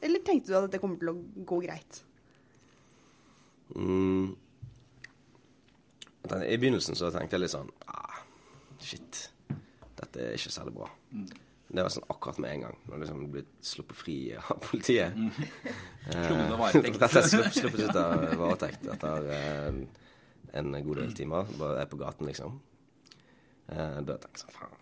Eller 0.00 0.22
tenkte 0.24 0.48
du 0.48 0.56
at 0.56 0.70
det 0.72 0.80
kommer 0.80 0.96
til 0.96 1.10
å 1.12 1.18
gå 1.50 1.58
greit? 1.66 1.98
Mm. 3.76 4.32
Den- 6.30 6.46
I 6.46 6.56
begynnelsen 6.60 6.96
så 6.98 7.10
tenkte 7.14 7.36
jeg 7.38 7.44
litt 7.46 7.54
sånn 7.54 7.70
ah, 7.86 8.22
Shit, 8.80 9.30
dette 9.98 10.20
er 10.22 10.36
ikke 10.38 10.52
særlig 10.54 10.74
bra. 10.76 10.88
Det 11.68 11.82
var 11.84 11.90
sånn 11.92 12.06
akkurat 12.08 12.38
med 12.40 12.52
en 12.54 12.62
gang, 12.68 12.76
når 12.88 13.00
liksom 13.02 13.24
blitt 13.32 13.50
sluppet 13.66 13.98
fri 13.98 14.14
av 14.38 14.60
politiet. 14.64 15.16
Mm. 15.18 15.32
varetekt. 16.62 17.00
Dette 17.02 17.20
er 17.20 17.28
slupp, 17.28 17.50
sluppet 17.56 17.82
ut 17.90 17.98
av 18.00 18.22
varetekt 18.40 18.86
etter 18.94 19.28
eh, 19.34 19.80
en 20.62 20.78
god 20.86 21.02
del 21.02 21.12
timer. 21.18 21.50
Bare 21.60 21.82
er 21.82 21.90
på 21.90 21.98
gaten, 22.00 22.30
liksom. 22.30 22.56
Eh, 23.68 23.98
da 24.08 24.16
tenkte 24.16 24.32
jeg 24.32 24.44
sånn 24.46 24.56
Faen. 24.56 24.74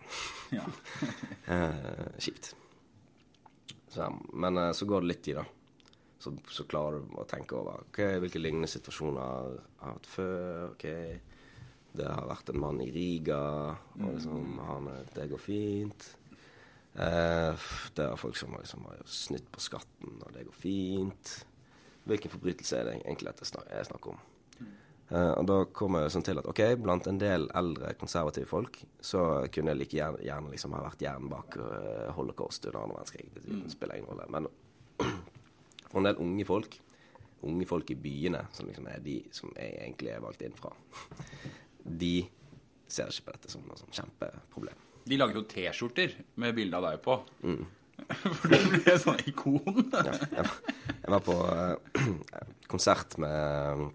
Eh, 1.51 2.07
kjipt. 2.23 2.53
Så, 3.91 4.07
men 4.33 4.57
eh, 4.61 4.71
så 4.75 4.85
går 4.87 5.03
det 5.03 5.11
litt 5.11 5.23
tid, 5.27 5.41
da. 5.41 5.43
Så, 6.23 6.31
så 6.51 6.63
klarer 6.69 7.01
du 7.03 7.17
å 7.19 7.25
tenke 7.29 7.55
over 7.59 7.83
ok, 7.89 7.99
hvilke 8.23 8.39
lignende 8.41 8.69
situasjoner 8.71 9.19
jeg 9.21 9.59
har 9.83 9.91
hatt 9.97 10.07
før. 10.09 10.71
ok, 10.71 10.87
Det 11.97 12.05
har 12.07 12.27
vært 12.29 12.51
en 12.53 12.59
mann 12.61 12.79
i 12.83 12.91
Riga, 12.93 13.39
og 13.97 14.13
liksom 14.13 14.59
han, 14.67 14.87
er- 14.93 15.11
Det 15.15 15.29
går 15.31 15.41
fint. 15.41 16.07
Eh, 16.97 17.67
det 17.95 18.05
er 18.05 18.15
folk 18.17 18.37
som 18.37 18.53
har 18.55 18.63
liksom, 18.63 18.85
har 18.89 19.01
snytt 19.05 19.51
på 19.53 19.61
skatten, 19.61 20.15
og 20.25 20.31
det 20.33 20.45
går 20.47 20.57
fint. 20.57 21.33
Hvilken 22.07 22.31
forbrytelse 22.31 22.77
er 22.79 22.83
det 22.87 22.95
egentlig 23.03 23.33
snak 23.45 23.67
jeg 23.69 23.85
snakker 23.89 24.13
om? 24.15 24.19
Eh, 25.09 25.33
og 25.39 25.45
da 25.47 25.57
kommer 25.71 26.01
jeg 26.03 26.11
sånn 26.15 26.25
til 26.27 26.39
at 26.41 26.47
ok, 26.51 26.61
blant 26.83 27.05
en 27.07 27.19
del 27.21 27.45
eldre 27.55 27.93
konservative 27.99 28.47
folk, 28.49 28.81
så 28.99 29.21
kunne 29.53 29.71
jeg 29.71 29.79
like 29.79 29.95
gjerne, 29.97 30.23
gjerne 30.25 30.51
liksom 30.51 30.73
ha 30.75 30.81
vært 30.83 30.99
hjernen 31.05 31.29
bak 31.31 31.55
uh, 31.61 32.09
holocaust 32.17 32.65
under 32.67 32.81
andre 32.81 32.97
verdenskrig. 32.99 33.29
Det 33.63 33.71
spiller 33.71 34.01
ingen 34.01 34.09
rolle. 34.11 34.27
Men 34.33 34.49
for 35.91 36.01
en 36.01 36.09
del 36.09 36.19
unge 36.25 36.45
folk, 36.49 36.79
unge 37.47 37.67
folk 37.69 37.91
i 37.93 37.99
byene, 38.03 38.41
som 38.51 38.67
liksom 38.67 38.87
er 38.91 38.99
de 39.05 39.21
som 39.31 39.53
jeg 39.55 39.77
egentlig 39.79 40.11
er 40.11 40.23
valgt 40.25 40.43
inn 40.43 40.57
fra, 40.59 40.73
de 41.87 42.27
ser 42.87 43.11
ikke 43.11 43.27
på 43.27 43.35
dette 43.37 43.51
som 43.51 43.65
noe 43.67 43.79
sånn 43.79 43.95
kjempeproblem. 43.95 44.85
De 45.07 45.17
laget 45.19 45.39
jo 45.39 45.47
T-skjorter 45.47 46.15
med 46.43 46.55
bilde 46.57 46.79
av 46.79 46.87
deg 46.89 47.01
på. 47.03 47.17
For 48.37 48.51
du 48.51 48.57
ble 48.75 48.95
sånn 49.01 49.23
ikon. 49.27 49.87
Jeg, 49.95 50.27
jeg 50.35 51.13
var 51.15 51.23
på 51.25 51.37
eh, 51.47 52.03
konsert 52.71 53.17
med 53.21 53.87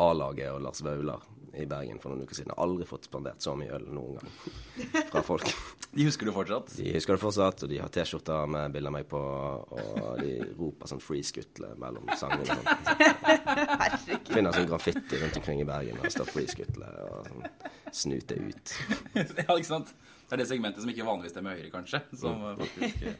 A-laget 0.00 0.52
og 0.52 0.62
Lars 0.64 0.82
Vaular 0.84 1.24
i 1.54 1.66
Bergen 1.68 1.98
for 2.02 2.12
noen 2.12 2.24
uker 2.26 2.38
siden. 2.38 2.52
Jeg 2.52 2.58
har 2.58 2.64
aldri 2.64 2.86
fått 2.88 3.08
spandert 3.08 3.44
så 3.44 3.54
mye 3.58 3.72
øl 3.76 3.86
noen 3.92 4.18
gang 4.18 5.06
fra 5.10 5.22
folk. 5.26 5.48
De 5.96 6.06
husker 6.08 6.28
du 6.28 6.32
fortsatt? 6.32 6.70
De 6.78 6.92
husker 6.94 7.16
det 7.16 7.20
fortsatt, 7.20 7.64
og 7.66 7.68
de 7.68 7.80
har 7.82 7.90
T-skjorter 7.92 8.46
med 8.48 8.72
bilde 8.72 8.88
av 8.88 8.94
meg 8.94 9.08
på, 9.10 9.18
og 9.20 10.22
de 10.22 10.30
roper 10.56 10.88
sånn 10.88 11.02
'free 11.04 11.26
skutle' 11.28 11.74
mellom 11.76 12.08
sangene. 12.16 12.56
Herregud. 12.88 14.30
Finner 14.32 14.56
sånn 14.56 14.70
graffiti 14.70 15.20
rundt 15.20 15.36
omkring 15.42 15.60
i 15.60 15.66
Bergen, 15.68 16.00
og 16.00 16.08
står 16.14 16.30
'free 16.32 16.48
skutle' 16.48 16.88
og 17.10 17.28
sånn 17.28 17.44
'snute 17.92 18.40
ut'. 18.40 18.72
ja, 19.44 19.50
ikke 19.50 19.68
sant? 19.68 19.92
Det 20.24 20.38
er 20.38 20.44
det 20.46 20.48
segmentet 20.48 20.80
som 20.80 20.94
ikke 20.94 21.04
vanligvis 21.04 21.36
er 21.36 21.44
med 21.44 21.60
Høyre, 21.60 21.74
kanskje. 21.74 22.00
Som 22.16 22.40
faktisk 22.56 23.12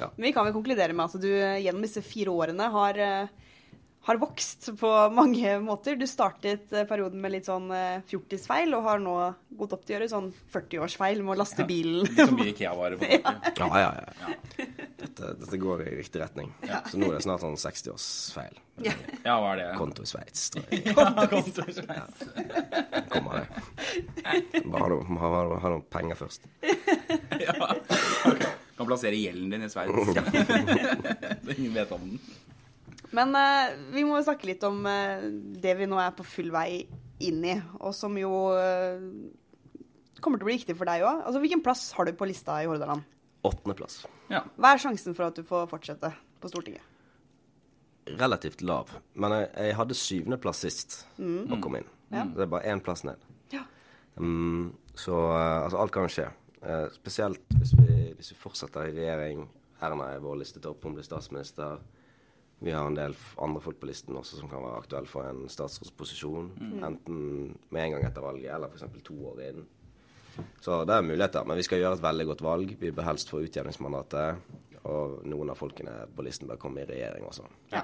ja. 0.00 0.10
Men 0.16 0.24
vi 0.24 0.32
kan 0.32 0.46
vel 0.46 0.54
konkludere 0.54 0.94
med 0.96 1.10
at 1.10 1.20
du 1.20 1.30
eh, 1.30 1.60
gjennom 1.64 1.84
disse 1.84 2.02
fire 2.04 2.32
årene 2.32 2.68
har, 2.72 2.98
eh, 3.04 3.50
har 4.08 4.16
vokst 4.16 4.70
på 4.80 4.90
mange 5.12 5.58
måter. 5.60 5.96
Du 6.00 6.06
startet 6.08 6.72
eh, 6.72 6.86
perioden 6.88 7.20
med 7.20 7.34
litt 7.34 7.48
sånn 7.50 7.68
eh, 7.74 8.00
fjortisfeil, 8.08 8.72
og 8.78 8.86
har 8.86 9.02
nå 9.02 9.16
gått 9.60 9.74
opp 9.76 9.84
til 9.84 9.94
å 9.94 9.98
gjøre 9.98 10.08
sånn 10.12 10.30
40-årsfeil 10.54 11.20
med 11.24 11.34
å 11.34 11.38
laste 11.42 11.66
bilen. 11.68 12.06
Litt 12.08 12.22
så 12.22 12.32
mye 12.32 12.52
Ikea-varer 12.54 13.00
på 13.00 13.10
taket. 13.10 13.60
Ja, 13.70 13.80
ja, 13.80 13.90
ja. 14.00 14.66
Dette, 15.00 15.34
dette 15.40 15.58
går 15.60 15.82
i 15.84 15.90
riktig 15.98 16.20
retning. 16.22 16.48
Så 16.90 16.98
nå 17.00 17.10
er 17.10 17.18
det 17.18 17.24
snart 17.26 17.44
sånn 17.44 17.58
60-årsfeil. 17.60 18.56
Ja. 18.80 18.94
Ja, 19.24 19.36
hva 19.42 19.52
er 19.52 19.60
det? 19.60 19.66
Konto 19.76 20.04
i 20.06 20.08
Sveits, 20.08 20.46
tror 20.54 20.64
jeg. 20.72 20.80
Ja, 20.96 21.26
kontorsveis. 21.28 22.24
Kommer 23.12 23.42
det. 23.42 24.64
Bare 24.64 24.82
ha 24.86 24.90
noe, 24.94 25.04
må 25.08 25.20
ha, 25.20 25.44
ha 25.60 25.72
noen 25.74 25.84
penger 25.92 26.16
først. 26.24 26.48
Ja. 27.40 27.54
Ok. 28.28 28.42
Kan 28.76 28.88
plassere 28.88 29.16
gjelden 29.16 29.52
din 29.52 29.64
i 29.64 29.68
Sveits. 29.72 29.92
Så 31.44 31.54
ingen 31.56 31.74
vet 31.76 31.92
om 31.92 32.00
den. 32.06 32.20
Men 33.16 33.34
uh, 33.34 33.74
vi 33.90 34.04
må 34.06 34.18
jo 34.18 34.26
snakke 34.26 34.48
litt 34.50 34.64
om 34.66 34.84
uh, 34.86 35.22
det 35.62 35.74
vi 35.78 35.88
nå 35.90 35.98
er 36.02 36.12
på 36.14 36.26
full 36.26 36.50
vei 36.54 36.84
inn 37.20 37.42
i, 37.44 37.56
og 37.82 37.94
som 37.96 38.14
jo 38.18 38.30
uh, 38.54 39.00
kommer 40.22 40.40
til 40.40 40.46
å 40.46 40.50
bli 40.50 40.58
viktig 40.60 40.76
for 40.78 40.88
deg 40.88 41.02
òg. 41.02 41.24
Altså, 41.24 41.42
hvilken 41.42 41.64
plass 41.64 41.88
har 41.96 42.06
du 42.06 42.14
på 42.16 42.28
lista 42.30 42.60
i 42.62 42.68
Hordaland? 42.70 43.02
Åttendeplass. 43.46 44.04
Ja. 44.30 44.44
Hva 44.60 44.74
er 44.74 44.82
sjansen 44.82 45.16
for 45.16 45.30
at 45.30 45.38
du 45.38 45.46
får 45.48 45.66
fortsette 45.70 46.12
på 46.40 46.50
Stortinget? 46.52 46.84
Relativt 48.20 48.62
lav. 48.66 48.92
Men 49.20 49.34
jeg, 49.36 49.48
jeg 49.56 49.78
hadde 49.78 49.96
syvendeplass 49.96 50.60
sist 50.66 50.98
og 51.20 51.56
kom 51.62 51.78
inn. 51.78 51.88
Det 52.10 52.44
er 52.44 52.50
bare 52.50 52.68
én 52.68 52.82
plass 52.84 53.04
ned. 53.06 53.22
Ja. 53.54 53.62
Um, 54.18 54.74
så 54.98 55.16
altså, 55.30 55.78
alt 55.80 55.94
kan 55.94 56.04
jo 56.04 56.12
skje. 56.12 56.26
Spesielt 56.92 57.54
hvis 57.56 57.72
vi, 57.78 58.10
hvis 58.18 58.32
vi 58.34 58.38
fortsetter 58.40 58.90
i 58.90 58.94
regjering. 58.96 59.46
Erna 59.80 60.10
er 60.12 60.20
vår 60.24 60.42
liste 60.42 60.60
opp, 60.68 60.84
hun 60.84 60.98
blir 60.98 61.06
statsminister. 61.06 61.80
Vi 62.60 62.72
har 62.76 62.86
en 62.86 62.96
del 62.98 63.14
andre 63.40 63.60
folk 63.64 63.78
på 63.80 63.88
listen 63.88 64.16
også 64.20 64.36
som 64.40 64.48
kan 64.50 64.60
være 64.60 64.82
aktuelle 64.82 65.08
for 65.08 65.24
en 65.30 65.46
statsrådsposisjon. 65.48 66.50
Enten 66.84 67.20
med 67.72 67.84
en 67.86 67.94
gang 67.96 68.04
etter 68.08 68.24
valget, 68.24 68.50
eller 68.54 68.68
f.eks. 68.68 68.84
to 69.06 69.16
år 69.32 69.40
inn. 69.48 69.62
Så 70.60 70.82
det 70.88 70.94
er 70.96 71.04
muligheter. 71.06 71.44
Men 71.48 71.56
vi 71.56 71.64
skal 71.66 71.80
gjøre 71.80 71.96
et 71.98 72.04
veldig 72.04 72.26
godt 72.34 72.42
valg. 72.44 72.74
Vi 72.80 72.92
bør 72.96 73.08
helst 73.08 73.32
få 73.32 73.40
utjevningsmandatet. 73.46 74.50
Og 74.88 75.20
noen 75.28 75.50
av 75.52 75.58
folkene 75.60 75.94
på 76.16 76.24
listen 76.24 76.48
bør 76.48 76.60
komme 76.60 76.84
i 76.84 76.88
regjering 76.88 77.26
også. 77.28 77.48
Ja. 77.72 77.82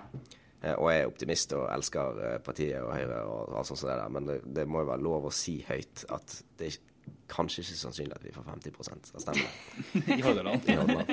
Eh, 0.62 0.72
Og 0.78 0.90
jeg 0.92 1.02
er 1.02 1.10
optimist 1.10 1.52
og 1.52 1.66
elsker 1.72 2.20
eh, 2.24 2.38
partiet 2.44 2.80
og 2.80 2.94
Høyre 2.96 3.18
og 3.28 3.56
alt 3.58 3.68
sånt 3.68 3.80
som 3.82 3.90
det 3.90 3.98
der, 3.98 4.12
men 4.14 4.28
det, 4.30 4.36
det 4.56 4.64
må 4.68 4.80
jo 4.80 4.88
være 4.92 5.04
lov 5.04 5.26
å 5.28 5.34
si 5.34 5.58
høyt 5.68 6.06
at 6.16 6.38
det 6.56 6.70
kanskje 7.30 7.62
ikke 7.64 7.78
sannsynlig 7.80 8.14
at 8.16 8.24
vi 8.24 8.32
får 8.34 8.44
50 8.46 9.14
av 9.16 9.22
stemmene. 9.24 9.50
I 10.16 10.22
Hordaland. 10.22 10.68
i 10.70 10.76
Hordaland. 10.78 11.08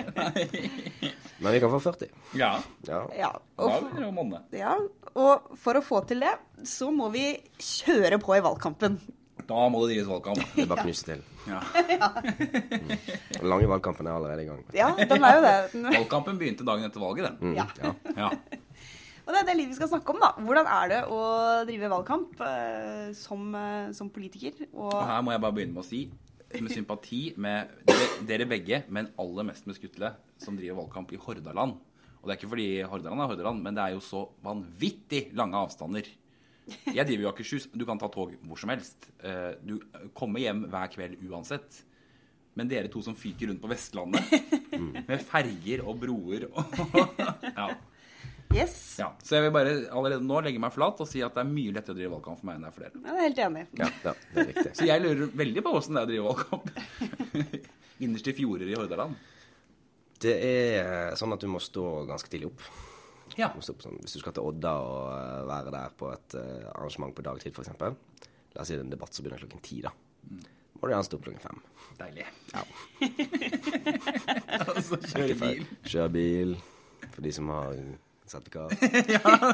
Men 1.43 1.53
vi 1.55 1.59
kan 1.63 1.73
få 1.73 1.79
40. 1.87 2.11
Ja. 2.37 2.51
Ja. 2.87 2.99
Ja, 3.17 3.31
og, 3.57 3.89
monne. 4.13 4.43
ja, 4.53 4.75
og 5.17 5.51
for 5.59 5.79
å 5.79 5.83
få 5.83 6.03
til 6.09 6.21
det, 6.23 6.35
så 6.69 6.91
må 6.93 7.09
vi 7.13 7.25
kjøre 7.57 8.19
på 8.21 8.37
i 8.37 8.43
valgkampen. 8.45 8.99
Da 9.43 9.65
må 9.73 9.81
det 9.83 9.95
drives 9.95 10.07
valgkamp. 10.11 10.43
Det 10.55 10.63
er 10.63 10.69
bare 10.71 10.83
å 10.85 10.89
knuse 10.89 11.07
til. 11.13 11.23
Ja. 11.43 11.59
Den 13.35 13.49
lange 13.51 13.67
valgkampen 13.67 14.07
er 14.07 14.13
allerede 14.15 14.45
i 14.45 14.47
gang. 14.47 14.61
Ja, 14.71 14.93
den 14.95 15.25
er 15.27 15.33
jo 15.35 15.41
det. 15.43 15.81
Valgkampen 15.97 16.37
begynte 16.39 16.63
dagen 16.63 16.87
etter 16.87 17.03
valget, 17.03 17.33
den. 17.33 17.51
Mm, 17.51 17.57
Ja. 17.57 17.91
ja. 18.15 18.29
Og 19.23 19.31
det 19.31 19.39
er 19.39 19.45
det 19.47 19.55
livet 19.55 19.71
vi 19.71 19.77
skal 19.77 19.87
snakke 19.93 20.11
om, 20.11 20.19
da. 20.19 20.31
Hvordan 20.43 20.67
er 20.67 20.89
det 20.91 20.97
å 21.07 21.19
drive 21.67 21.89
valgkamp 21.93 22.41
eh, 22.43 23.13
som, 23.15 23.45
eh, 23.55 23.91
som 23.95 24.09
politiker? 24.11 24.65
Og 24.73 24.89
Og 24.91 24.99
her 25.07 25.21
må 25.23 25.31
jeg 25.31 25.41
bare 25.45 25.55
begynne 25.55 25.73
med 25.77 25.83
å 25.83 25.87
si, 25.87 26.01
med 26.59 26.69
sympati 26.75 27.21
med 27.41 27.71
dere, 27.87 28.09
dere 28.29 28.45
begge, 28.51 28.81
men 28.93 29.07
aller 29.17 29.47
mest 29.47 29.65
med 29.65 29.77
Skutle, 29.79 30.11
som 30.43 30.57
driver 30.59 30.81
valgkamp 30.83 31.13
i 31.15 31.21
Hordaland. 31.23 31.77
Og 32.19 32.27
det 32.27 32.35
er 32.35 32.41
ikke 32.41 32.51
fordi 32.51 32.67
Hordaland 32.87 33.23
er 33.23 33.31
Hordaland, 33.31 33.63
men 33.63 33.75
det 33.79 33.85
er 33.85 33.95
jo 33.95 34.03
så 34.03 34.25
vanvittig 34.45 35.23
lange 35.39 35.55
avstander. 35.59 36.11
Jeg 36.87 37.03
driver 37.07 37.23
jo 37.25 37.31
Akershus. 37.31 37.65
Du 37.75 37.83
kan 37.87 37.99
ta 37.99 38.07
tog 38.11 38.35
hvor 38.47 38.59
som 38.59 38.71
helst. 38.71 39.09
Eh, 39.23 39.55
Du 39.63 39.79
kommer 40.15 40.39
hjem 40.39 40.65
hver 40.71 40.87
kveld 40.93 41.17
uansett. 41.27 41.81
Men 42.55 42.67
dere 42.69 42.87
to 42.91 43.01
som 43.01 43.15
fyker 43.17 43.49
rundt 43.49 43.59
på 43.63 43.67
Vestlandet 43.71 44.29
med 45.09 45.23
ferger 45.25 45.81
og 45.87 45.97
broer 46.03 46.45
og 46.53 46.75
ja. 47.57 47.71
Yes. 48.55 48.75
ja. 49.01 49.09
Så 49.23 49.37
jeg 49.37 49.45
vil 49.45 49.53
bare 49.55 49.73
allerede 49.89 50.23
nå 50.25 50.39
legge 50.45 50.61
meg 50.61 50.73
flat 50.75 51.01
og 51.03 51.09
si 51.09 51.23
at 51.25 51.35
det 51.35 51.43
er 51.43 51.51
mye 51.51 51.73
lettere 51.75 51.95
å 51.95 51.99
drive 51.99 52.13
valgkamp 52.15 52.39
for 52.41 52.49
meg 52.49 52.59
enn 52.59 52.65
det 52.65 52.71
er 52.71 52.77
for 52.77 52.85
dere. 52.85 53.01
Ja, 53.03 53.09
det 53.09 53.19
er 53.19 53.27
helt 53.27 53.43
enig. 53.47 53.65
ja, 53.79 53.89
ja, 54.05 54.15
det 54.29 54.43
er 54.43 54.49
riktig. 54.51 54.73
Så 54.79 54.87
jeg 54.89 55.03
lurer 55.03 55.35
veldig 55.43 55.65
på 55.65 55.75
hvordan 55.75 55.97
det 55.97 56.01
er 56.01 56.07
å 56.07 56.11
drive 56.13 56.25
valgkamp. 56.29 56.65
Innerst 58.03 58.31
i 58.31 58.35
fjorder 58.37 58.71
i 58.71 58.77
Hordaland. 58.77 59.29
Det 60.23 60.33
er 60.47 61.15
sånn 61.19 61.35
at 61.35 61.43
du 61.43 61.49
må 61.51 61.59
stå 61.63 61.85
ganske 62.07 62.31
tidlig 62.31 62.51
opp. 62.51 62.65
Ja. 63.39 63.49
Sånn, 63.65 63.97
hvis 64.01 64.15
du 64.15 64.21
skal 64.21 64.35
til 64.35 64.45
Odda 64.45 64.73
og 64.83 65.05
eh, 65.15 65.37
være 65.49 65.73
der 65.73 65.93
på 65.97 66.09
et 66.13 66.35
eh, 66.37 66.67
arrangement 66.73 67.15
på 67.15 67.25
dagtid, 67.25 67.55
f.eks. 67.55 67.71
La 68.53 68.61
oss 68.61 68.69
si 68.69 68.75
det 68.75 68.83
er 68.83 68.85
en 68.85 68.93
debatt 68.93 69.15
som 69.15 69.25
begynner 69.25 69.41
klokken 69.41 69.63
ti, 69.65 69.79
da. 69.83 69.93
Må 70.77 70.89
du 70.89 70.93
gjerne 70.93 71.07
stå 71.07 71.17
opp 71.17 71.25
klokken 71.25 71.41
fem. 71.41 71.61
Deilig. 71.97 72.27
Ja. 72.53 72.63
altså, 74.67 74.99
kjøre 75.07 75.37
bil. 75.39 75.65
Kjøre 75.87 76.09
bil 76.13 76.55
for 77.13 77.21
de 77.25 77.31
som 77.33 77.49
har 77.53 77.79
sertifikat. 78.33 78.73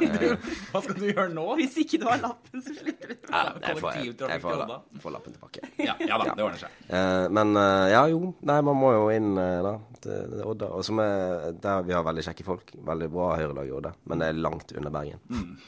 Hva 0.71 0.81
skal 0.85 0.97
du 0.97 1.05
gjøre 1.09 1.27
nå? 1.35 1.45
Hvis 1.59 1.75
ikke 1.83 1.99
du 2.01 2.05
har 2.09 2.21
lappen, 2.23 2.63
så 2.65 2.73
slipper 2.77 3.11
du. 3.11 3.15
Ja, 3.29 3.43
jeg 3.65 3.77
får, 3.83 3.99
jeg, 3.99 4.15
jeg 4.19 4.43
får, 4.43 4.63
la- 4.71 4.79
får 5.03 5.15
lappen 5.15 5.35
tilbake. 5.35 5.63
Ja, 5.83 5.95
ja 6.01 6.19
da, 6.21 6.31
det 6.31 6.45
ordner 6.47 6.63
seg. 6.63 6.79
Uh, 6.89 7.25
men 7.37 7.53
uh, 7.59 7.85
ja, 7.91 8.03
jo. 8.11 8.33
Nei, 8.49 8.57
man 8.69 8.79
må 8.79 8.91
jo 8.95 9.05
inn 9.13 9.31
uh, 9.37 9.59
da, 9.65 9.75
til 10.03 10.41
Odda. 10.47 10.71
Og 10.79 10.85
som 10.87 11.03
er, 11.03 11.51
der 11.61 11.85
vi 11.87 11.95
har 11.97 12.05
veldig 12.07 12.25
kjekke 12.29 12.47
folk. 12.47 12.73
Veldig 12.89 13.11
bra 13.13 13.29
Høyre-lag 13.39 13.69
i 13.71 13.77
Odda. 13.79 13.93
Men 14.09 14.23
det 14.23 14.31
er 14.31 14.43
langt 14.47 14.75
under 14.75 14.93
Bergen. 14.99 15.23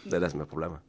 Det 0.05 0.17
er 0.17 0.25
det 0.25 0.31
som 0.33 0.43
er 0.43 0.49
problemet. 0.51 0.79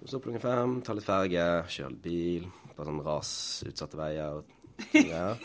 Så 0.00 0.08
stå 0.10 0.18
opp 0.18 0.26
klokken 0.26 0.42
fem, 0.42 0.72
ta 0.84 0.94
litt 0.96 1.06
ferge, 1.06 1.44
kjøre 1.72 1.94
litt 1.94 2.04
bil. 2.04 2.48
På 2.74 2.86
sånn 2.88 3.02
rasutsatte 3.06 4.00
veier. 4.00 4.42
Ja. 4.94 5.36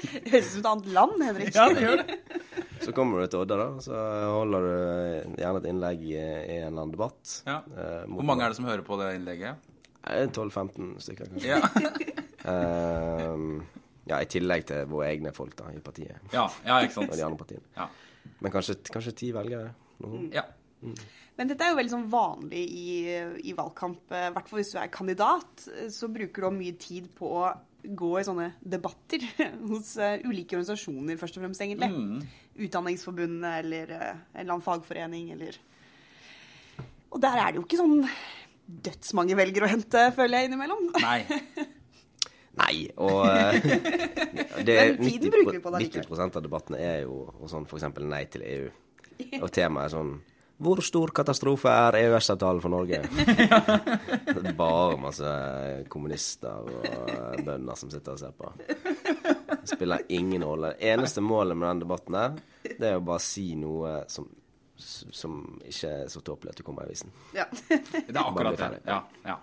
Det 0.00 0.30
høres 0.32 0.46
ut 0.48 0.54
som 0.54 0.60
et 0.62 0.68
annet 0.70 0.86
land, 0.96 1.18
Henrik. 1.20 1.50
Ja, 1.52 1.66
det 1.76 1.82
gjør 1.84 1.98
det. 2.00 2.14
Så 2.84 2.92
kommer 2.96 3.20
du 3.24 3.26
til 3.32 3.40
Odda, 3.42 3.56
da. 3.60 3.66
Så 3.84 3.96
holder 4.32 4.66
du 4.66 4.72
eh, 4.74 5.32
gjerne 5.42 5.62
et 5.62 5.68
innlegg 5.72 6.02
i, 6.06 6.14
i 6.14 6.56
en 6.60 6.68
eller 6.68 6.82
annen 6.84 6.94
debatt. 6.94 7.34
Ja. 7.48 7.58
Eh, 7.74 8.04
Hvor 8.12 8.26
mange 8.28 8.44
er 8.46 8.52
det 8.54 8.58
som 8.60 8.68
hører 8.68 8.84
på 8.86 8.98
det 9.00 9.10
innlegget? 9.18 9.68
Eh, 10.08 10.26
12-15 10.30 10.92
stykker, 11.04 11.32
kanskje. 11.34 11.48
Ja, 11.48 11.60
Eh, 12.48 13.40
ja, 14.08 14.20
i 14.22 14.28
tillegg 14.30 14.62
til 14.70 14.86
våre 14.88 15.08
egne 15.10 15.32
folk 15.36 15.56
da, 15.58 15.66
i 15.74 15.80
partiet. 15.84 16.16
ja, 16.32 16.46
ja 16.64 16.78
ikke 16.86 17.02
Og 17.02 17.10
de 17.10 17.18
sant. 17.18 17.24
andre 17.26 17.40
partiene. 17.42 17.64
Ja. 17.76 17.88
Men 18.40 18.54
kanskje, 18.54 18.76
kanskje 18.94 19.12
ti 19.18 19.30
velgere. 19.36 19.72
Noen. 20.04 20.28
ja. 20.32 20.44
Men 21.38 21.50
dette 21.50 21.62
er 21.66 21.72
jo 21.72 21.78
veldig 21.78 21.92
sånn 21.92 22.06
vanlig 22.10 22.62
i, 22.70 22.86
i 23.50 23.52
valgkamp. 23.58 24.10
eh, 24.14 24.28
I 24.30 24.34
hvert 24.34 24.48
fall 24.50 24.60
hvis 24.62 24.72
du 24.74 24.78
er 24.80 24.90
kandidat, 24.94 25.66
eh, 25.74 25.90
så 25.94 26.08
bruker 26.14 26.46
du 26.46 26.56
mye 26.56 26.76
tid 26.80 27.10
på 27.18 27.28
å 27.42 27.50
gå 27.98 28.10
i 28.18 28.24
sånne 28.26 28.48
debatter 28.62 29.22
hos 29.70 29.92
eh, 30.02 30.22
ulike 30.24 30.56
organisasjoner, 30.56 31.18
først 31.20 31.36
og 31.38 31.44
fremst, 31.44 31.62
egentlig. 31.66 31.90
Mm. 31.92 32.22
Utdanningsforbundet 32.58 33.64
eller 33.64 33.94
eh, 33.94 34.12
en 34.34 34.42
eller 34.42 34.54
annen 34.56 34.66
fagforening 34.66 35.32
eller 35.36 35.58
Og 37.12 37.20
der 37.22 37.38
er 37.40 37.52
det 37.52 37.60
jo 37.60 37.66
ikke 37.66 37.80
sånn 37.80 38.00
dødsmange 38.68 39.36
velger 39.38 39.64
å 39.64 39.70
hente, 39.70 40.00
føler 40.16 40.42
jeg 40.42 40.50
innimellom. 40.50 40.90
Nei. 41.00 41.22
Nei, 42.58 42.88
og 42.98 43.22
eh, 43.30 43.58
det, 44.66 44.74
Men 44.98 45.04
tiden 45.04 45.30
bruker 45.30 45.54
vi 45.54 45.60
på 45.62 45.70
det 45.72 45.84
90 45.84 46.00
likevel. 46.02 46.24
av 46.26 46.42
debattene 46.42 46.80
er 46.82 46.98
jo 47.04 47.20
sånn 47.48 47.68
f.eks. 47.68 47.86
nei 48.02 48.24
til 48.32 48.42
EU. 48.48 48.66
Og 49.44 49.48
temaet 49.54 49.88
er 49.88 49.94
sånn 49.94 50.10
Hvor 50.62 50.82
stor 50.82 51.12
katastrofe 51.14 51.70
er 51.70 52.00
EØS-avtalen 52.00 52.62
for 52.62 52.74
Norge? 52.74 52.98
Bare 54.58 54.98
masse 54.98 55.32
kommunister 55.90 56.66
og 56.66 57.44
bønder 57.46 57.78
som 57.78 57.92
sitter 57.94 58.16
og 58.16 58.22
ser 58.24 58.34
på. 58.34 58.50
Det 59.48 59.70
spiller 59.70 60.04
ingen 60.08 60.44
rolle. 60.44 60.74
Det 60.78 60.92
eneste 60.92 61.24
målet 61.24 61.56
med 61.56 61.68
den 61.68 61.82
debatten 61.86 62.18
her, 62.18 62.38
det 62.68 62.92
er 62.92 62.98
å 62.98 63.04
bare 63.04 63.22
si 63.24 63.50
noe 63.58 64.02
som, 64.12 64.28
som 64.76 65.40
ikke 65.64 65.92
er 66.04 66.08
så 66.12 66.22
tåpelig 66.24 66.52
at 66.54 66.60
du 66.60 66.64
kommer 66.66 66.84
i 66.84 66.92
avisen. 66.92 67.12
Ja. 67.36 67.48
Det 67.68 68.12
er 68.12 68.24
akkurat 68.24 68.58
det. 68.60 68.82
Ja, 68.86 69.02
ja. 69.24 69.38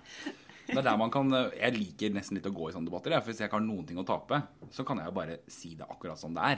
Det 0.65 0.79
er 0.79 0.85
der 0.87 0.95
man 0.97 1.11
kan 1.13 1.29
Jeg 1.29 1.75
liker 1.75 2.13
nesten 2.15 2.39
litt 2.39 2.47
å 2.49 2.51
gå 2.55 2.69
i 2.69 2.73
sånne 2.73 2.89
debatter. 2.89 3.13
For 3.19 3.29
hvis 3.29 3.41
jeg 3.43 3.49
ikke 3.49 3.59
har 3.59 3.65
noen 3.65 3.85
ting 3.85 3.99
å 4.01 4.05
tape, 4.07 4.39
så 4.73 4.85
kan 4.87 4.97
jeg 4.97 5.11
jo 5.11 5.13
bare 5.13 5.37
si 5.51 5.75
det 5.77 5.85
akkurat 5.85 6.17
som 6.17 6.33
det 6.33 6.41
er. 6.41 6.57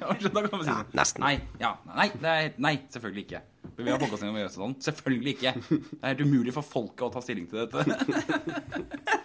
Da 0.00 0.14
kan 0.16 0.54
man 0.54 0.64
si 0.64 0.70
sånn, 0.70 0.94
nesten. 0.96 1.24
Nei, 1.26 1.34
ja, 1.60 1.74
nei, 1.92 2.08
det 2.16 2.32
er, 2.32 2.54
nei, 2.64 2.74
selvfølgelig 2.92 3.26
ikke. 3.26 3.42
For 3.74 3.84
vi 3.84 3.92
har 3.92 4.00
folkeavstemning 4.00 4.36
om 4.36 4.40
EØS-avtalen. 4.40 4.78
Selvfølgelig 4.88 5.34
ikke. 5.36 5.52
Det 5.68 6.00
er 6.00 6.14
helt 6.14 6.24
umulig 6.24 6.56
for 6.56 6.70
folket 6.72 7.04
å 7.06 7.12
ta 7.14 7.24
stilling 7.24 7.50
til 7.50 7.66
dette. 7.66 7.84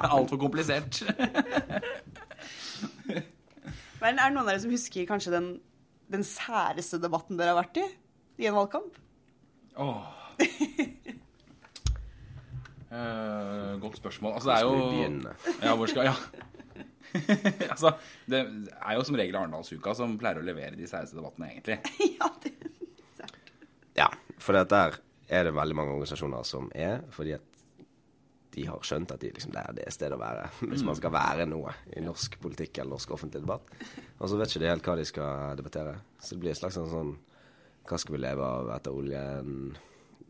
Det 0.00 0.06
er 0.08 0.14
altfor 0.16 0.38
komplisert. 0.40 1.02
Men 4.00 4.18
er 4.18 4.30
det 4.30 4.34
noen 4.34 4.44
av 4.44 4.52
dere 4.52 4.62
som 4.62 4.72
husker 4.72 5.08
kanskje 5.08 5.34
den, 5.34 5.48
den 6.12 6.24
særeste 6.26 7.00
debatten 7.02 7.40
dere 7.40 7.54
har 7.54 7.60
vært 7.62 7.82
i 7.82 7.86
i 8.40 8.48
en 8.48 8.56
valgkamp? 8.56 9.00
Åh. 9.76 10.16
Eh, 12.90 13.74
godt 13.78 14.00
spørsmål. 14.00 14.32
Altså, 14.34 14.48
det 14.48 14.54
er 14.56 14.64
Skal 14.64 14.72
vi 14.72 14.80
jo 14.80 14.86
begynne? 14.90 15.34
Ja, 15.62 15.74
hvor 15.78 15.86
skal 15.86 16.08
Ja. 16.08 16.14
altså, 17.70 17.92
det 18.26 18.40
er 18.86 18.96
jo 18.96 19.04
som 19.06 19.14
regel 19.14 19.36
Arendalsuka 19.38 19.94
som 19.94 20.16
pleier 20.18 20.40
å 20.40 20.42
levere 20.42 20.74
de 20.74 20.88
særeste 20.90 21.14
debattene, 21.14 21.52
egentlig. 21.52 21.78
ja, 22.18 22.26
det, 22.42 23.30
Ja, 23.94 24.08
for 24.42 24.58
dette 24.58 24.74
der 24.74 24.98
er 25.30 25.46
det 25.46 25.54
veldig 25.54 25.76
mange 25.78 25.94
organisasjoner 25.94 26.42
som 26.42 26.66
er, 26.74 27.04
fordi 27.14 27.36
at 27.38 27.46
de 28.54 28.66
har 28.66 28.82
skjønt 28.86 29.12
at 29.14 29.22
de, 29.22 29.30
liksom, 29.34 29.52
det 29.54 29.62
er 29.62 29.76
det 29.76 29.90
stedet 29.94 30.16
å 30.16 30.20
være 30.20 30.48
hvis 30.72 30.84
man 30.86 30.98
skal 30.98 31.14
være 31.14 31.46
noe 31.50 31.74
i 31.96 32.02
norsk 32.04 32.38
politikk 32.42 32.80
eller 32.80 32.96
norsk 32.96 33.14
offentlig 33.16 33.44
debatt. 33.44 33.74
Og 34.18 34.30
så 34.30 34.38
vet 34.40 34.52
ikke 34.52 34.64
de 34.64 34.72
helt 34.72 34.88
hva 34.90 34.96
de 34.98 35.06
skal 35.08 35.60
debattere. 35.60 35.94
Så 36.18 36.34
det 36.34 36.42
blir 36.44 36.54
et 36.54 36.60
slags 36.60 36.78
sånn, 36.78 36.90
sånn 36.90 37.14
Hva 37.88 37.98
skal 37.98 38.16
vi 38.16 38.22
leve 38.22 38.46
av 38.46 38.72
etter 38.76 38.96
oljen? 38.96 39.54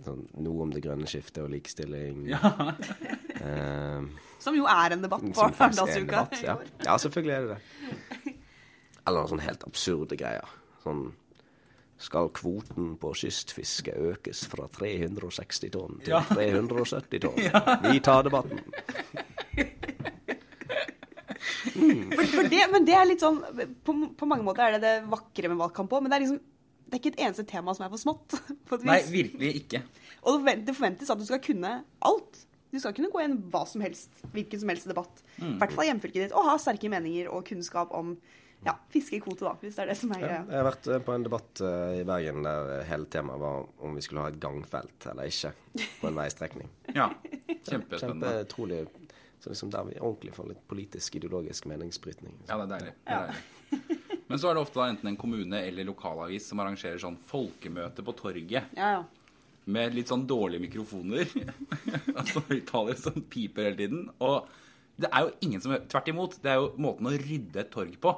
Sånn, 0.04 0.22
noe 0.40 0.64
om 0.64 0.70
det 0.72 0.80
grønne 0.84 1.08
skiftet 1.10 1.44
og 1.44 1.52
likestilling. 1.54 2.28
Eh, 3.40 4.02
som 4.36 4.52
jo 4.52 4.66
er 4.68 4.92
en 4.92 5.00
debatt 5.00 5.22
på 5.24 5.44
Arendalsuka. 5.46 6.26
Ja. 6.44 6.58
ja, 6.84 6.96
selvfølgelig 7.00 7.32
er 7.32 7.46
det 7.46 7.54
det. 7.54 8.34
Eller 9.06 9.22
noen 9.22 9.30
sånn 9.30 9.40
helt 9.40 9.64
absurde 9.64 10.18
greier. 10.20 10.50
Sånn 10.84 11.06
skal 12.00 12.30
kvoten 12.36 12.94
på 13.00 13.12
kystfiske 13.20 13.92
økes 14.10 14.44
fra 14.48 14.66
360 14.72 15.72
tonn 15.74 15.98
til 16.04 16.14
Ja. 16.16 16.22
370 16.30 17.20
tonn? 17.26 17.40
Vi 17.92 18.00
tar 18.04 18.24
debatten. 18.28 18.62
For, 21.70 22.24
for 22.26 22.48
det, 22.50 22.60
men 22.72 22.84
det 22.84 22.94
er 22.96 23.06
litt 23.08 23.22
sånn 23.22 23.38
på, 23.86 23.94
på 24.18 24.26
mange 24.28 24.44
måter 24.44 24.66
er 24.66 24.76
det 24.76 24.80
det 24.84 25.08
vakre 25.08 25.48
med 25.48 25.60
valgkamp 25.60 25.92
òg, 25.96 26.02
men 26.04 26.12
det 26.12 26.18
er 26.18 26.24
liksom 26.24 26.40
det 26.90 26.96
er 26.96 27.00
ikke 27.04 27.12
et 27.14 27.20
eneste 27.22 27.44
tema 27.46 27.72
som 27.76 27.84
er 27.86 27.90
for 27.92 28.02
smått. 28.02 28.34
På 28.66 28.74
et 28.74 28.84
Nei, 28.88 28.96
virkelig 29.06 29.50
ikke. 29.60 29.80
Og 30.26 30.42
det 30.42 30.74
forventes 30.74 31.12
at 31.12 31.20
du 31.20 31.26
skal 31.28 31.38
kunne 31.44 31.70
alt. 32.08 32.40
Du 32.74 32.80
skal 32.82 32.96
kunne 32.96 33.12
gå 33.12 33.20
i 33.22 33.28
en 33.28 33.36
hva 33.52 33.60
som 33.70 33.84
helst, 33.84 34.10
hvilken 34.34 34.58
som 34.58 34.72
helst 34.72 34.88
debatt. 34.90 35.22
I 35.38 35.52
hvert 35.60 35.70
fall 35.76 35.86
i 35.86 35.90
hjemfylket 35.92 36.24
ditt. 36.24 36.34
Og 36.34 36.48
ha 36.48 36.56
sterke 36.58 36.90
meninger 36.90 37.30
og 37.30 37.46
kunnskap 37.46 37.94
om 37.94 38.16
ja, 38.64 38.74
fiskekvote, 38.92 39.44
da, 39.46 39.54
hvis 39.62 39.76
det 39.78 39.84
er 39.84 39.90
det 39.92 39.96
som 39.96 40.10
er 40.12 40.24
Ja, 40.24 40.40
jeg 40.44 40.58
har 40.58 40.66
vært 40.66 40.88
eh, 40.92 41.02
på 41.04 41.14
en 41.16 41.24
debatt 41.24 41.62
uh, 41.64 41.94
i 41.96 42.02
Bergen 42.08 42.44
der 42.44 42.82
hele 42.90 43.08
temaet 43.12 43.40
var 43.40 43.64
om 43.86 43.94
vi 43.96 44.04
skulle 44.04 44.24
ha 44.26 44.32
et 44.32 44.40
gangfelt 44.42 45.06
eller 45.12 45.30
ikke 45.30 45.54
på 46.00 46.10
en 46.10 46.18
veistrekning. 46.18 46.68
Ja, 47.00 47.08
Kjempespennende. 47.46 48.34
Kjempetrolig. 48.40 48.82
Så 49.40 49.48
liksom 49.48 49.70
der 49.72 49.86
vi 49.88 49.96
ordentlig 49.96 50.34
får 50.36 50.50
litt 50.50 50.62
politisk, 50.68 51.16
ideologisk 51.16 51.64
meningsbrytning. 51.70 52.34
Ja, 52.48 52.58
det 52.60 52.66
er 52.66 52.72
deilig. 52.74 52.94
Det 53.06 53.16
er 53.16 53.30
deilig. 53.30 54.00
Men 54.30 54.38
så 54.38 54.50
er 54.50 54.54
det 54.58 54.62
ofte 54.62 54.78
da 54.78 54.90
enten 54.92 55.08
en 55.10 55.16
kommune 55.18 55.58
eller 55.66 55.86
lokalavis 55.88 56.50
som 56.50 56.60
arrangerer 56.62 57.00
sånn 57.02 57.16
folkemøte 57.30 58.04
på 58.06 58.14
torget. 58.18 58.68
Ja, 58.76 58.90
ja. 58.98 59.00
med 59.72 59.96
litt 59.96 60.12
sånn 60.12 60.26
dårlige 60.28 60.66
mikrofoner. 60.66 61.24
altså 62.18 62.44
høyttalere 62.50 63.00
som 63.00 63.16
piper 63.32 63.70
hele 63.70 63.80
tiden. 63.80 64.04
Og 64.20 64.50
det 65.00 65.08
er 65.08 65.24
jo 65.24 65.32
ingen 65.46 65.64
som 65.64 65.74
Tvert 65.88 66.12
imot. 66.12 66.36
Det 66.44 66.52
er 66.52 66.60
jo 66.60 66.68
måten 66.78 67.08
å 67.08 67.14
rydde 67.16 67.64
et 67.64 67.72
torg 67.72 67.96
på. 68.02 68.14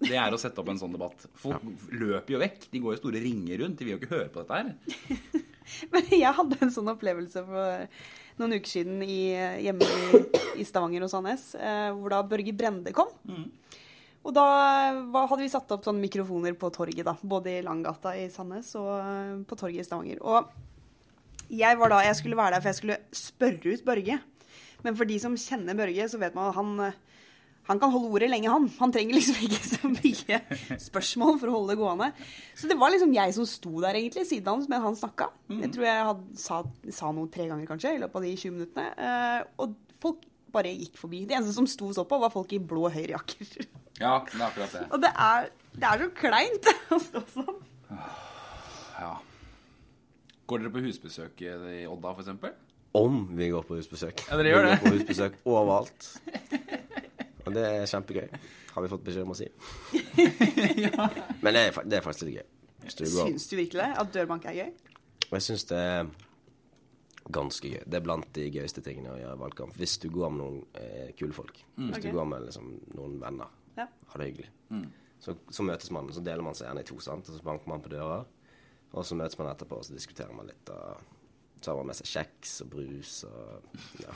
Det 0.00 0.16
er 0.16 0.32
å 0.32 0.40
sette 0.40 0.62
opp 0.62 0.70
en 0.72 0.80
sånn 0.80 0.94
debatt. 0.94 1.26
Folk 1.38 1.64
løper 1.92 2.34
jo 2.34 2.40
vekk. 2.40 2.66
De 2.72 2.80
går 2.82 2.96
jo 2.96 3.00
store 3.02 3.20
ringer 3.22 3.60
rundt. 3.62 3.78
De 3.78 3.86
vil 3.86 3.94
jo 3.94 4.00
ikke 4.00 4.14
høre 4.14 4.30
på 4.32 4.42
dette 4.42 4.60
her. 4.60 4.72
Men 5.92 6.08
jeg 6.16 6.36
hadde 6.40 6.58
en 6.64 6.72
sånn 6.74 6.90
opplevelse 6.90 7.44
for 7.46 7.84
noen 8.40 8.56
uker 8.56 8.72
siden 8.72 9.02
i, 9.04 9.20
hjemme 9.66 9.86
i, 9.86 10.22
i 10.62 10.66
Stavanger 10.66 11.04
og 11.04 11.12
Sandnes, 11.12 11.50
eh, 11.60 11.90
hvor 11.94 12.14
da 12.14 12.22
Børge 12.26 12.54
Brende 12.56 12.94
kom. 12.96 13.12
Og 14.20 14.34
da 14.36 14.46
hadde 14.92 15.40
vi 15.40 15.52
satt 15.52 15.70
opp 15.72 15.86
sånne 15.86 16.02
mikrofoner 16.04 16.56
på 16.60 16.72
torget, 16.74 17.04
da, 17.06 17.14
både 17.20 17.54
i 17.56 17.62
Langgata 17.64 18.12
i 18.18 18.26
Sandnes 18.32 18.72
og 18.80 18.90
eh, 18.96 19.36
på 19.48 19.60
torget 19.60 19.84
i 19.84 19.86
Stavanger. 19.86 20.20
Og 20.24 20.50
jeg 21.50 21.78
var 21.80 21.92
da, 21.92 22.02
jeg 22.06 22.18
skulle 22.18 22.38
være 22.38 22.56
der 22.56 22.64
for 22.64 22.70
jeg 22.70 22.80
skulle 22.80 22.98
spørre 23.16 23.72
ut 23.72 23.86
Børge. 23.86 24.18
Men 24.84 24.96
for 24.96 25.08
de 25.08 25.16
som 25.22 25.38
kjenner 25.40 25.76
Børge, 25.78 26.08
så 26.08 26.20
vet 26.20 26.36
man 26.36 26.50
at 26.50 26.58
han, 26.58 26.74
eh, 26.88 27.00
han 27.70 27.78
kan 27.78 27.92
holde 27.94 28.10
ordet 28.10 28.30
lenge, 28.32 28.50
han. 28.50 28.64
Han 28.80 28.92
trenger 28.94 29.14
liksom 29.14 29.36
ikke 29.46 29.60
så 29.62 29.90
mye 29.92 30.38
spørsmål 30.82 31.36
for 31.38 31.50
å 31.50 31.54
holde 31.54 31.74
det 31.76 31.78
gående. 31.78 32.08
Så 32.58 32.70
det 32.70 32.76
var 32.80 32.90
liksom 32.90 33.12
jeg 33.14 33.36
som 33.36 33.46
sto 33.46 33.76
der 33.84 33.98
egentlig, 34.00 34.26
siden 34.26 34.50
hans, 34.50 34.66
men 34.70 34.82
han 34.82 34.98
snakka. 34.98 35.28
Jeg 35.54 35.70
tror 35.76 35.86
jeg 35.86 36.08
hadde, 36.08 36.40
sa, 36.42 36.58
sa 36.98 37.12
noe 37.14 37.30
tre 37.30 37.46
ganger 37.50 37.70
kanskje 37.70 37.94
i 37.94 38.02
løpet 38.02 38.18
av 38.18 38.26
de 38.26 38.32
20 38.34 38.56
minuttene. 38.56 38.88
Eh, 38.98 39.44
og 39.62 39.76
folk 40.02 40.26
bare 40.50 40.72
gikk 40.74 40.98
forbi. 40.98 41.22
Det 41.30 41.36
eneste 41.38 41.54
som 41.54 41.68
sto 41.70 41.92
så 41.94 42.02
på, 42.10 42.18
var 42.18 42.34
folk 42.34 42.50
i 42.56 42.58
blå 42.58 42.90
høyrejakker. 42.90 43.52
Ja, 44.00 44.16
det 44.26 44.40
er 44.40 44.46
akkurat 44.48 44.74
det. 44.74 44.84
Og 44.90 45.04
det 45.04 45.12
er, 45.28 45.50
det 45.76 45.90
er 45.92 46.02
så 46.02 46.10
kleint 46.18 46.70
å 46.96 47.00
stå 47.06 47.22
sånn. 47.36 47.62
Ja. 48.98 49.14
Går 50.50 50.64
dere 50.64 50.74
på 50.74 50.82
husbesøk 50.88 51.46
i 51.46 51.86
Odda, 51.86 52.10
for 52.16 52.24
eksempel? 52.24 52.58
Om 52.98 53.22
vi 53.38 53.52
går 53.52 53.62
på 53.68 53.78
husbesøk. 53.78 54.24
Ja, 54.26 54.38
dere 54.40 54.50
gjør 54.50 54.66
det. 54.66 54.70
vi 54.72 54.78
går 54.80 54.88
på 54.88 54.96
husbesøk 54.98 55.42
overalt. 55.46 56.08
Og 57.50 57.56
det 57.56 57.66
er 57.66 57.86
kjempegøy. 57.90 58.40
Har 58.70 58.84
vi 58.84 58.90
fått 58.92 59.04
beskjed 59.08 59.26
om 59.26 59.34
å 59.34 59.38
si. 59.38 59.48
Men 61.42 61.56
det 61.56 61.62
er, 61.66 61.78
det 61.82 61.98
er 61.98 62.04
faktisk 62.04 62.28
litt 62.28 62.38
gøy. 62.38 62.48
Syns 62.94 63.48
du 63.50 63.56
virkelig 63.58 63.82
det? 63.82 63.90
At 63.98 64.12
dørbank 64.14 64.46
er 64.50 64.58
gøy? 64.60 64.70
Jeg 65.30 65.46
syns 65.46 65.66
det 65.70 65.78
er 65.78 66.12
ganske 67.34 67.74
gøy. 67.74 67.82
Det 67.86 67.98
er 67.98 68.06
blant 68.06 68.30
de 68.38 68.46
gøyeste 68.54 68.82
tingene 68.86 69.12
å 69.12 69.18
gjøre 69.18 69.36
i 69.36 69.42
valgkamp. 69.42 69.76
Hvis 69.78 69.98
du 70.02 70.08
går 70.14 70.32
med 70.34 70.42
noen 70.42 70.60
eh, 70.78 71.10
kule 71.18 71.34
folk. 71.34 71.58
Hvis 71.76 71.98
okay. 71.98 72.06
du 72.06 72.18
går 72.18 72.28
med 72.30 72.46
liksom, 72.46 72.72
noen 72.94 73.18
venner. 73.22 73.52
Ja. 73.76 73.86
Ha 74.12 74.22
det 74.22 74.30
hyggelig. 74.30 74.50
Så, 75.20 75.34
så 75.52 75.64
møtes 75.66 75.90
man, 75.92 76.08
så 76.14 76.22
deler 76.24 76.44
man 76.46 76.56
seg 76.56 76.70
gjerne 76.70 76.84
i 76.84 76.88
to, 76.88 76.96
sant? 77.04 77.28
og 77.28 77.36
så 77.36 77.44
banker 77.44 77.68
man 77.70 77.82
på 77.84 77.92
døra. 77.92 78.22
Og 78.90 79.06
så 79.06 79.18
møtes 79.18 79.38
man 79.38 79.50
etterpå, 79.50 79.78
og 79.78 79.86
så 79.86 79.94
diskuterer 79.94 80.32
man 80.34 80.48
litt. 80.50 80.70
Og 80.72 81.18
så 81.64 81.72
har 81.72 81.80
man 81.80 81.90
med 81.90 81.98
seg 81.98 82.08
kjeks 82.10 82.54
og 82.64 82.70
brus 82.72 83.12
og 83.28 83.82
ja. 84.02 84.14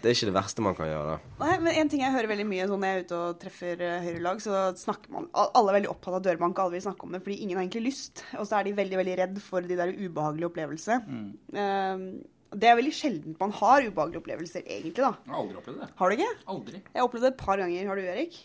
Det 0.00 0.10
er 0.10 0.14
ikke 0.14 0.28
det 0.30 0.36
verste 0.36 0.64
man 0.64 0.76
kan 0.78 0.90
gjøre, 0.90 1.16
da. 1.16 1.34
Nei, 1.42 1.56
men 1.64 1.80
en 1.82 1.90
ting 1.92 2.04
jeg 2.04 2.14
hører 2.14 2.30
veldig 2.32 2.46
mye 2.50 2.68
sånn 2.70 2.82
når 2.82 2.92
jeg 2.92 2.98
er 2.98 3.08
ute 3.08 3.18
og 3.22 3.40
treffer 3.42 3.84
høyrelag, 4.06 4.44
så 4.44 4.62
snakker 4.78 5.12
man 5.16 5.28
Alle 5.34 5.72
er 5.72 5.78
veldig 5.80 5.92
opptatt 5.92 6.20
av 6.20 6.24
dørbank, 6.28 6.62
alle 6.62 6.76
vil 6.76 6.86
snakke 6.86 7.08
om 7.08 7.16
det 7.16 7.22
fordi 7.26 7.40
ingen 7.44 7.58
har 7.58 7.66
egentlig 7.66 7.88
lyst. 7.90 8.24
Og 8.38 8.46
så 8.48 8.60
er 8.60 8.68
de 8.68 8.76
veldig 8.78 9.02
veldig 9.02 9.18
redd 9.22 9.42
for 9.44 9.66
de 9.66 9.78
der 9.78 9.92
ubehagelige 9.96 10.50
opplevelsene. 10.50 11.20
Um, 11.56 12.08
det 12.56 12.68
er 12.70 12.76
veldig 12.78 12.94
sjeldent 12.94 13.40
man 13.42 13.54
har 13.58 13.84
ubehagelige 13.84 14.22
opplevelser, 14.22 14.62
egentlig, 14.64 15.02
da. 15.02 15.12
Jeg 15.26 15.34
har 15.34 15.40
aldri 15.42 15.58
opplevd 15.60 15.80
det. 15.82 15.88
Har 15.98 16.08
du 16.12 16.16
ikke? 16.16 16.34
Aldri. 16.54 16.82
Jeg 16.84 17.00
har 17.00 17.08
opplevd 17.08 17.26
det 17.26 17.32
et 17.32 17.40
par 17.42 17.62
ganger. 17.62 17.88
Har 17.90 17.98
du, 17.98 18.06
Erik? 18.06 18.38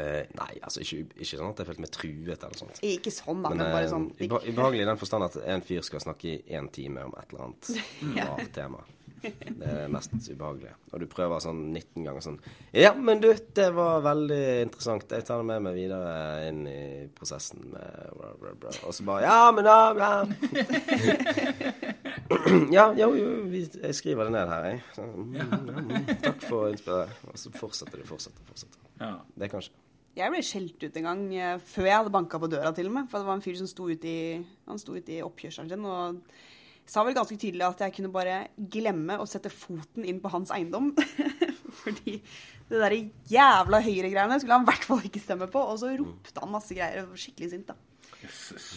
Eh, 0.00 0.24
nei, 0.38 0.54
altså 0.64 0.80
ikke, 0.80 1.02
ikke 1.20 1.36
sånn 1.36 1.50
at 1.52 1.58
jeg 1.60 1.68
følte 1.68 1.82
meg 1.84 1.90
truet 1.92 2.40
eller 2.46 2.56
sånt. 2.56 2.78
Ikke 2.86 3.12
sånn, 3.12 3.42
da, 3.44 3.50
men, 3.52 3.58
Men 3.60 3.74
bare 3.74 3.84
eh, 3.84 3.90
sånn 3.92 4.06
ikke... 4.16 4.40
ubehagelig 4.48 4.86
i 4.86 4.88
den 4.88 5.00
forstand 5.02 5.26
at 5.28 5.36
en 5.52 5.64
fyr 5.68 5.82
skal 5.84 6.00
snakke 6.06 6.30
i 6.32 6.38
én 6.56 6.70
time 6.72 7.04
om 7.08 7.12
et 7.20 7.28
eller 7.34 7.42
annet 7.50 7.64
Ja. 8.18 8.24
rart 8.32 8.52
tema. 8.56 8.80
Det 9.22 9.30
er 9.62 9.84
det 9.84 9.90
mest 9.94 10.10
ubehagelige. 10.32 10.72
Og 10.90 10.96
du 10.98 11.04
prøver 11.06 11.38
sånn 11.44 11.60
19 11.68 12.02
ganger 12.08 12.22
sånn 12.24 12.40
Ja, 12.74 12.90
men 12.98 13.20
du, 13.22 13.28
det 13.54 13.68
var 13.76 14.00
veldig 14.02 14.40
interessant. 14.64 15.06
Jeg 15.14 15.22
tar 15.28 15.38
det 15.38 15.46
med 15.46 15.62
meg 15.68 15.76
videre 15.76 16.14
inn 16.48 16.64
i 16.66 17.06
prosessen 17.14 17.62
med 17.70 18.16
bla, 18.16 18.32
bla, 18.40 18.50
bla. 18.64 18.72
Og 18.88 18.96
så 18.96 19.04
bare 19.06 19.22
Ja, 19.28 19.52
men 19.54 19.62
da 19.68 19.76
ja. 20.00 20.10
Ja, 22.72 22.88
jo, 22.98 23.12
jo, 23.14 23.28
jeg 23.52 23.94
skriver 23.94 24.24
det 24.26 24.32
ned 24.34 24.48
her, 24.50 24.64
jeg. 24.72 24.80
Så, 24.96 25.04
mm, 25.06 25.36
mm, 25.36 25.92
takk 26.24 26.40
for 26.48 26.66
innspillet. 26.72 27.08
Og 27.30 27.38
så 27.38 27.52
fortsetter 27.54 28.02
du, 28.02 28.06
fortsetter, 28.08 28.42
fortsetter. 28.48 28.81
Ja. 29.02 29.14
Det 29.38 29.50
kanskje. 29.52 29.74
Jeg 30.12 30.28
ble 30.28 30.40
skjelt 30.44 30.82
ut 30.84 30.96
en 31.00 31.06
gang 31.08 31.20
eh, 31.32 31.60
før 31.64 31.86
jeg 31.88 31.98
hadde 31.98 32.12
banka 32.12 32.40
på 32.40 32.50
døra 32.52 32.72
til 32.76 32.90
og 32.90 32.96
med. 32.98 33.06
For 33.08 33.22
det 33.22 33.28
var 33.28 33.38
en 33.38 33.44
fyr 33.44 33.56
som 33.60 33.68
sto 33.70 33.88
ute 33.88 34.08
i, 34.08 34.40
han 34.68 34.80
sto 34.80 34.96
ute 34.96 35.14
i 35.14 35.22
oppkjørselen 35.24 35.72
sin 35.72 35.86
og 35.88 36.20
sa 36.92 37.04
vel 37.06 37.16
ganske 37.16 37.38
tydelig 37.38 37.64
at 37.64 37.84
jeg 37.86 37.94
kunne 37.96 38.10
bare 38.12 38.42
glemme 38.56 39.16
å 39.22 39.28
sette 39.28 39.52
foten 39.52 40.04
inn 40.08 40.20
på 40.20 40.32
hans 40.34 40.52
eiendom. 40.54 40.90
Fordi 41.82 42.18
det 42.68 42.82
der 42.82 42.96
jævla 43.32 43.80
høyregreiene 43.84 44.38
skulle 44.40 44.58
han 44.58 44.66
i 44.66 44.70
hvert 44.70 44.86
fall 44.90 45.08
ikke 45.08 45.22
stemme 45.22 45.48
på. 45.52 45.64
Og 45.72 45.80
så 45.80 45.94
ropte 45.96 46.44
han 46.44 46.52
masse 46.52 46.76
greier 46.76 47.06
og 47.06 47.14
var 47.14 47.24
skikkelig 47.24 47.52
sint, 47.54 47.72
da. 47.72 47.78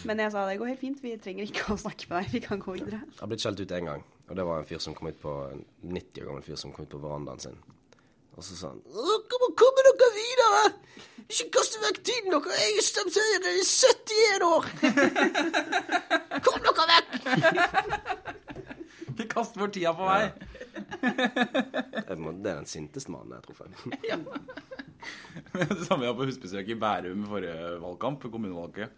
Men 0.08 0.24
jeg 0.24 0.32
sa 0.34 0.42
det 0.48 0.58
går 0.58 0.72
helt 0.72 0.82
fint, 0.82 1.02
vi 1.04 1.14
trenger 1.22 1.46
ikke 1.46 1.74
å 1.74 1.78
snakke 1.78 2.08
med 2.10 2.24
deg. 2.24 2.32
Vi 2.34 2.42
kan 2.48 2.62
gå 2.62 2.74
videre. 2.78 3.04
Jeg 3.12 3.20
har 3.20 3.30
blitt 3.30 3.44
skjelt 3.44 3.60
ut 3.62 3.74
én 3.76 3.90
gang, 3.92 4.02
og 4.26 4.38
det 4.38 4.46
var 4.48 4.62
en 4.62 4.68
fyr 4.68 4.82
som 4.82 4.96
kom 4.96 5.10
ut 5.12 5.20
på 5.22 5.34
en 5.52 5.62
90 5.84 6.22
år 6.24 6.30
gammel 6.30 6.46
fyr 6.46 6.58
som 6.60 6.72
kom 6.74 6.88
ut 6.88 6.94
på 6.96 7.02
verandaen 7.02 7.44
sin. 7.44 7.60
Og 8.36 8.44
så 8.44 8.56
sa 8.56 8.72
han 8.72 8.80
Dere 8.84 9.20
Kom, 9.32 9.44
komme 9.56 9.80
dere 9.86 10.08
videre! 10.16 10.64
Ikke 11.26 11.48
kast 11.56 11.78
vekk 11.82 11.98
tiden 12.06 12.30
deres! 12.34 12.58
Jeg 12.60 12.74
har 12.76 12.84
stemt 12.86 13.16
Høyre 13.16 13.48
i 13.50 13.64
71 13.64 14.44
år! 14.46 14.64
Kom 16.46 16.58
dere 16.66 16.84
vekk! 16.92 17.10
Ikke 19.16 19.28
kast 19.32 19.56
bort 19.58 19.72
tida 19.74 19.92
på 19.96 20.04
meg! 20.06 20.36
Det 20.76 22.16
det 22.16 22.50
er 22.50 22.60
den 22.60 22.68
sinteste 22.68 23.10
mannen 23.12 23.32
jeg 23.32 23.40
har 23.40 23.46
truffet. 23.46 23.70
Det 25.56 25.84
samme 25.86 26.04
jeg 26.04 26.12
var 26.12 26.18
på 26.18 26.26
husbesøk 26.28 26.70
i 26.72 26.78
Bærum 26.80 27.22
i 27.24 27.28
forrige 27.30 27.76
valgkamp, 27.82 28.24
kommunevalget. 28.32 28.88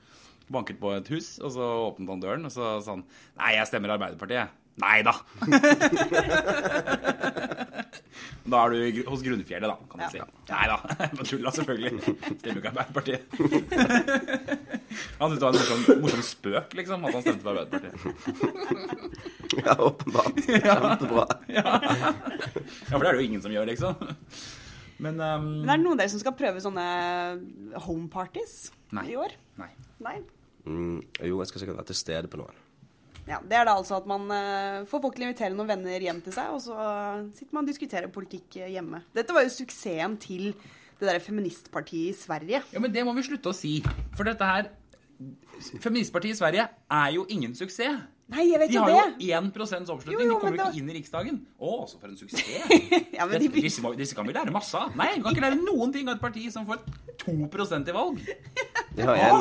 Banket 0.48 0.78
på 0.80 0.94
et 0.96 1.10
hus, 1.12 1.34
og 1.44 1.52
så 1.52 1.64
åpnet 1.88 2.12
han 2.14 2.22
døren, 2.24 2.48
og 2.48 2.52
så 2.54 2.78
sa 2.80 2.96
han 2.96 3.04
Nei, 3.36 3.52
jeg 3.58 3.68
stemmer 3.68 3.94
Arbeiderpartiet. 3.98 4.48
Nei 4.78 5.02
da. 5.04 5.14
da 8.52 8.60
er 8.66 8.74
du 8.74 9.00
hos 9.10 9.22
Grunnfjellet, 9.24 9.68
da, 9.70 9.76
kan 9.90 9.98
du 10.00 10.04
Ja. 10.04 10.10
si. 10.12 10.18
Nei 10.48 10.66
da. 10.70 10.76
På 11.18 11.24
tulla, 11.28 11.50
selvfølgelig. 11.54 11.92
Stemmer 12.38 12.60
ikke 12.60 12.70
Arbeiderpartiet. 12.72 13.22
han 15.18 15.30
syntes 15.30 15.38
det 15.38 15.44
var 15.44 15.52
en 15.52 15.58
morsom, 15.58 15.80
morsom 16.04 16.22
spøk, 16.26 16.76
liksom, 16.78 17.04
at 17.08 17.16
han 17.18 17.24
stemte 17.26 17.44
på 17.44 17.52
Arbeiderpartiet. 17.54 17.94
Ja, 19.58 19.72
åpenbart. 19.82 20.36
Kjempebra. 20.44 21.24
Ja, 21.50 21.62
for 22.92 23.00
det 23.02 23.08
er 23.08 23.16
det 23.16 23.22
jo 23.22 23.24
ingen 23.26 23.42
som 23.42 23.50
gjør, 23.52 23.66
liksom. 23.70 23.94
Men 25.02 25.18
um, 25.22 25.46
Men 25.64 25.70
er 25.72 25.78
det 25.80 25.84
noen 25.86 25.96
av 25.96 26.02
dere 26.02 26.12
som 26.12 26.20
skal 26.22 26.34
prøve 26.38 26.60
sånne 26.62 26.84
homeparties 27.86 28.54
i 29.08 29.16
år? 29.18 29.34
Nei. 29.58 29.70
Nei. 30.04 30.16
Mm, 30.68 31.00
jo, 31.24 31.40
jeg 31.40 31.50
skal 31.50 31.62
sikkert 31.64 31.80
være 31.80 31.90
til 31.90 31.98
stede 31.98 32.30
på 32.30 32.38
noen. 32.42 32.54
Ja, 33.28 33.38
Det 33.44 33.58
er 33.58 33.66
da 33.68 33.76
altså 33.76 33.98
at 33.98 34.08
man 34.08 34.24
eh, 34.32 34.86
får 34.88 35.02
folk 35.04 35.16
til 35.16 35.26
å 35.26 35.28
invitere 35.28 35.52
noen 35.54 35.68
venner 35.68 36.04
hjem 36.08 36.20
til 36.24 36.32
seg, 36.32 36.50
og 36.54 36.62
så 36.64 36.74
sitter 37.36 37.54
man 37.54 37.66
og 37.66 37.70
diskuterer 37.70 38.12
politikk 38.12 38.56
eh, 38.62 38.72
hjemme. 38.72 39.02
Dette 39.16 39.36
var 39.36 39.44
jo 39.44 39.52
suksessen 39.52 40.16
til 40.22 40.50
det 40.98 41.06
der 41.06 41.20
feministpartiet 41.22 42.14
i 42.14 42.16
Sverige. 42.16 42.62
Ja, 42.72 42.82
men 42.82 42.94
det 42.94 43.04
må 43.06 43.14
vi 43.14 43.26
slutte 43.26 43.52
å 43.52 43.56
si. 43.56 43.78
For 44.16 44.28
dette 44.28 44.48
her 44.48 44.72
Feministpartiet 45.82 46.36
i 46.36 46.38
Sverige 46.38 46.64
er 46.94 47.08
jo 47.10 47.24
ingen 47.34 47.54
suksess. 47.58 48.04
Nei, 48.28 48.42
jeg 48.50 48.58
vet 48.60 48.68
De 48.68 48.74
jo 48.76 48.82
har 48.84 48.90
det! 48.92 49.24
jo 49.24 49.36
1 49.40 49.90
oppslutning. 49.94 50.18
Jo, 50.18 50.24
jo, 50.26 50.34
de 50.34 50.40
kommer 50.42 50.56
jo 50.56 50.58
jo 50.58 50.64
da- 50.64 50.70
ikke 50.70 50.80
inn 50.82 50.90
i 50.92 50.96
Riksdagen. 50.98 51.38
Å, 51.58 51.70
så 51.88 51.96
for 52.00 52.10
en 52.12 52.16
suksess. 52.20 52.44
Ja, 53.18 53.24
men 53.26 53.40
de, 53.40 53.48
disse, 53.54 53.92
disse 53.96 54.14
kan 54.14 54.28
vi 54.28 54.34
lære 54.36 54.52
masse 54.54 54.76
av. 54.78 54.92
Nei, 55.00 55.08
vi 55.16 55.22
kan 55.24 55.32
ikke 55.34 55.46
lære 55.46 55.60
noen 55.62 55.94
ting 55.94 56.10
av 56.10 56.18
et 56.18 56.20
parti 56.22 56.44
som 56.52 56.66
får 56.68 56.82
2% 57.24 57.88
i 57.88 57.94
valg. 57.96 58.20
De 58.98 59.06
har 59.08 59.16
én. 59.16 59.40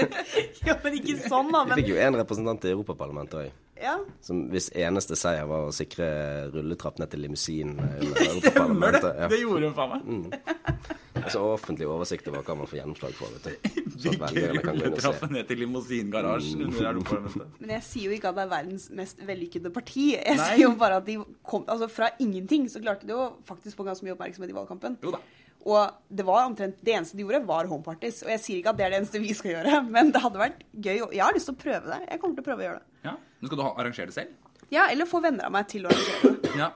ja, 0.70 0.78
men 0.82 0.96
ikke 0.98 1.18
sånn, 1.28 1.52
da. 1.52 1.62
fikk 1.76 1.92
jo 1.92 2.00
en 2.00 2.16
representant 2.18 2.64
i 2.64 2.72
Europaparlamentet 2.72 3.38
òg. 3.44 3.52
ja. 3.84 3.98
Som 4.24 4.46
hvis 4.50 4.70
eneste 4.72 5.18
seier 5.20 5.44
var 5.50 5.68
å 5.68 5.72
sikre 5.76 6.08
rulletrapp 6.54 6.98
ned 7.02 7.10
til 7.12 7.20
limousin 7.26 7.76
Stemmer 7.76 8.94
det? 8.96 9.04
Europaparlamentet. 9.04 9.20
Ja. 9.20 9.28
Det 9.34 9.40
gjorde 9.44 9.68
hun 9.68 9.76
faen 9.76 9.94
meg. 9.94 10.94
Altså 11.24 11.42
offentlig 11.54 11.86
oversikt 11.88 12.26
over 12.30 12.42
hva 12.46 12.56
man 12.58 12.68
får 12.70 12.78
gjennomslag 12.80 13.14
for. 13.18 13.32
vet 13.34 13.44
du. 13.64 13.68
Så 14.04 14.12
at 14.14 14.20
velgerne 14.24 14.62
kan 14.64 14.78
gå 14.78 14.88
inn 14.90 14.96
og 14.98 15.04
se. 15.20 15.28
ned 15.32 15.46
til 15.48 15.60
limousingarasjen 15.64 16.64
under 16.66 16.88
Europaparlamentet. 16.90 17.60
Men 17.62 17.72
jeg 17.76 17.86
sier 17.88 18.10
jo 18.10 18.16
ikke 18.18 18.32
at 18.32 18.38
det 18.38 18.44
er 18.44 18.50
verdens 18.52 18.88
mest 19.00 19.22
vellykkede 19.28 19.72
parti. 19.74 20.06
Jeg 20.16 20.36
Nei. 20.40 20.48
sier 20.50 20.64
jo 20.66 20.74
bare 20.80 20.98
at 21.02 21.06
de 21.08 21.16
kom 21.46 21.64
Altså, 21.70 21.88
fra 21.90 22.10
ingenting 22.22 22.68
så 22.72 22.82
klarte 22.84 23.06
de 23.08 23.14
jo 23.16 23.30
faktisk 23.48 23.78
få 23.80 23.86
ganske 23.88 24.04
mye 24.06 24.14
oppmerksomhet 24.16 24.52
i 24.52 24.58
valgkampen. 24.58 24.98
Jo 25.02 25.14
da. 25.16 25.22
Og 25.64 25.94
det 26.12 26.26
var 26.28 26.44
omtrent 26.44 26.76
det 26.84 26.92
eneste 26.92 27.16
de 27.16 27.24
gjorde, 27.24 27.40
var 27.48 27.64
home 27.70 27.82
parties. 27.86 28.18
Og 28.26 28.28
jeg 28.34 28.40
sier 28.44 28.58
ikke 28.60 28.74
at 28.74 28.80
det 28.80 28.84
er 28.84 28.92
det 28.92 28.98
eneste 29.00 29.22
vi 29.22 29.32
skal 29.36 29.54
gjøre, 29.54 29.78
men 29.96 30.10
det 30.12 30.20
hadde 30.20 30.42
vært 30.42 30.64
gøy. 30.76 30.98
og 31.06 31.14
Jeg 31.16 31.24
har 31.24 31.32
lyst 31.36 31.48
til 31.48 31.56
å 31.56 31.62
prøve 31.62 31.88
det. 31.94 32.00
Jeg 32.10 32.20
kommer 32.20 32.36
til 32.36 32.44
å 32.44 32.48
prøve 32.50 32.60
å 32.64 32.66
gjøre 32.68 32.80
det. 32.82 32.88
Ja. 33.08 33.14
Nå 33.40 33.48
skal 33.48 33.60
du 33.62 33.64
arrangere 33.70 34.10
det 34.12 34.16
selv? 34.18 34.40
Ja, 34.72 34.88
eller 34.90 35.08
få 35.08 35.20
venner 35.24 35.48
av 35.48 35.54
meg 35.54 35.68
til 35.72 35.86
å 35.86 35.92
arrangere 35.94 36.34
det. 36.44 36.52
Ja. 36.60 36.68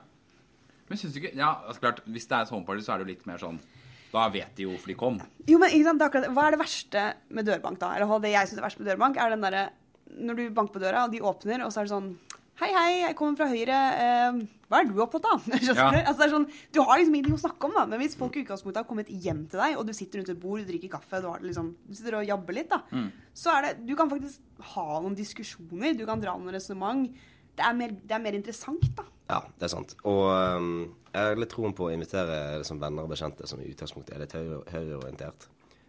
Men 0.89 0.97
syns 0.97 1.13
du 1.13 1.19
ikke 1.21 1.35
Ja, 1.37 1.51
altså 1.69 1.83
klart, 1.83 1.99
hvis 2.09 2.25
det 2.31 2.37
er 2.39 2.47
et 2.47 2.53
homeparty, 2.55 2.81
så 2.87 2.95
er 2.95 3.03
det 3.03 3.05
jo 3.05 3.13
litt 3.13 3.27
mer 3.29 3.41
sånn 3.43 3.59
Da 4.13 4.29
vet 4.33 4.55
de 4.57 4.63
jo 4.65 4.71
hvorfor 4.73 4.87
de 4.93 4.95
kom. 4.95 5.19
Jo, 5.49 5.59
men 5.61 5.71
sant, 5.85 6.01
akkurat 6.03 6.25
det. 6.29 6.33
Hva 6.37 6.47
er 6.49 6.57
det 6.57 6.61
verste 6.63 7.03
med 7.31 7.45
dørbank, 7.49 7.79
da? 7.79 7.95
Eller 7.97 8.19
det 8.25 8.31
jeg 8.33 8.49
syns 8.49 8.59
er 8.63 8.67
verst 8.69 8.79
med 8.81 8.89
dørbank, 8.89 9.17
er 9.21 9.31
den 9.35 9.45
derre 9.45 9.67
Når 10.19 10.37
du 10.39 10.45
banker 10.57 10.73
på 10.79 10.81
døra, 10.81 11.05
og 11.05 11.13
de 11.13 11.21
åpner, 11.21 11.61
og 11.67 11.71
så 11.73 11.81
er 11.83 11.89
det 11.89 11.93
sånn 11.93 12.17
Hei, 12.59 12.73
hei, 12.75 12.95
jeg 13.05 13.15
kommer 13.15 13.37
fra 13.39 13.47
Høyre. 13.47 13.75
Eh, 14.03 14.39
hva 14.67 14.81
er 14.81 14.89
du 14.89 14.97
opptatt 14.99 15.29
av? 15.31 15.45
Ja. 15.63 15.85
Altså, 15.93 16.17
det 16.19 16.25
er 16.27 16.33
sånn, 16.33 16.47
du 16.75 16.81
har 16.83 16.99
liksom 16.99 17.15
ingenting 17.15 17.37
å 17.37 17.39
snakke 17.39 17.69
om, 17.69 17.75
da. 17.77 17.85
Men 17.87 18.01
hvis 18.03 18.17
folk 18.19 18.35
i 18.35 18.43
utgangspunktet 18.43 18.81
har 18.81 18.89
kommet 18.89 19.07
hjem 19.13 19.45
til 19.53 19.61
deg, 19.63 19.77
og 19.79 19.87
du 19.87 19.93
sitter 19.95 20.19
rundt 20.19 20.33
et 20.33 20.41
bord, 20.43 20.65
du 20.65 20.73
drikker 20.73 20.91
kaffe, 20.97 21.21
du, 21.23 21.29
har 21.31 21.39
liksom, 21.45 21.69
du 21.87 21.95
sitter 21.95 22.17
og 22.19 22.27
jabber 22.27 22.57
litt, 22.59 22.67
da, 22.73 22.81
Mm. 22.91 23.13
så 23.33 23.53
er 23.55 23.63
det 23.69 23.87
Du 23.87 23.95
kan 23.95 24.11
faktisk 24.11 24.41
ha 24.75 24.89
noen 25.05 25.15
diskusjoner, 25.15 25.95
du 25.97 26.03
kan 26.09 26.19
dra 26.19 26.35
noen 26.35 26.51
resonnement. 26.57 27.07
Det, 27.55 27.63
er 27.69 27.75
mer- 27.79 27.95
det 27.95 28.17
er 28.19 28.25
mer 28.27 28.35
interessant, 28.41 28.91
da. 28.99 29.05
Ja, 29.29 29.43
det 29.61 29.67
er 29.69 29.73
sant. 29.73 29.95
Og 30.09 30.25
um, 30.33 30.69
jeg 31.13 31.21
har 31.31 31.37
litt 31.37 31.51
troen 31.53 31.75
på 31.77 31.89
å 31.89 31.93
invitere 31.93 32.39
liksom, 32.63 32.79
venner 32.81 33.05
og 33.05 33.11
bekjente 33.13 33.47
som 33.51 33.61
i 33.61 33.69
utgangspunktet 33.69 34.15
er 34.17 34.23
litt 34.25 34.33
høyre- 34.37 34.63
høyreorientert. 34.73 35.49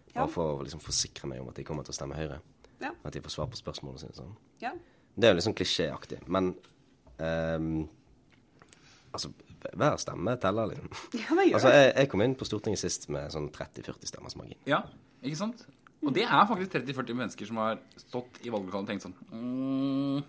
Ja. 0.10 0.24
Bare 0.24 0.32
for 0.34 0.58
å 0.58 0.64
liksom, 0.66 0.82
forsikre 0.84 1.30
meg 1.32 1.40
om 1.44 1.52
at 1.52 1.60
de 1.60 1.64
kommer 1.68 1.86
til 1.88 1.94
å 1.94 2.00
stemme 2.00 2.18
Høyre. 2.18 2.40
Ja. 2.82 2.92
At 3.06 3.14
de 3.16 3.22
får 3.24 3.36
svar 3.38 3.48
på 3.52 3.60
spørsmålene 3.60 4.02
sine. 4.02 4.16
Sånn. 4.18 4.34
Ja. 4.64 4.74
Det 5.16 5.28
er 5.28 5.34
jo 5.36 5.38
liksom 5.40 5.56
klisjéaktig. 5.60 6.22
Men 6.32 6.54
um, 7.20 7.86
altså, 9.14 9.32
hver 9.76 9.98
stemme 10.02 10.36
teller, 10.42 10.72
liksom. 10.74 10.90
ja, 11.22 11.36
men 11.36 11.48
gjør 11.50 11.60
Altså, 11.60 11.70
det. 11.72 11.82
jeg, 11.84 11.94
jeg 12.02 12.12
kom 12.14 12.24
inn 12.26 12.36
på 12.40 12.48
Stortinget 12.50 12.82
sist 12.84 13.08
med 13.14 13.32
sånn 13.36 13.50
30-40 13.56 14.12
stemmers 14.14 14.36
margin. 14.40 14.60
Ja, 14.70 14.82
ikke 15.24 15.40
sant? 15.46 15.64
Og 16.00 16.14
det 16.16 16.24
er 16.24 16.46
faktisk 16.48 16.76
30-40 16.78 17.18
mennesker 17.22 17.50
som 17.50 17.58
har 17.60 17.80
stått 18.00 18.38
i 18.48 18.52
valglokalet 18.54 18.86
og 18.86 18.92
tenkt 18.94 19.04
sånn 19.04 19.16
mm, 19.36 20.22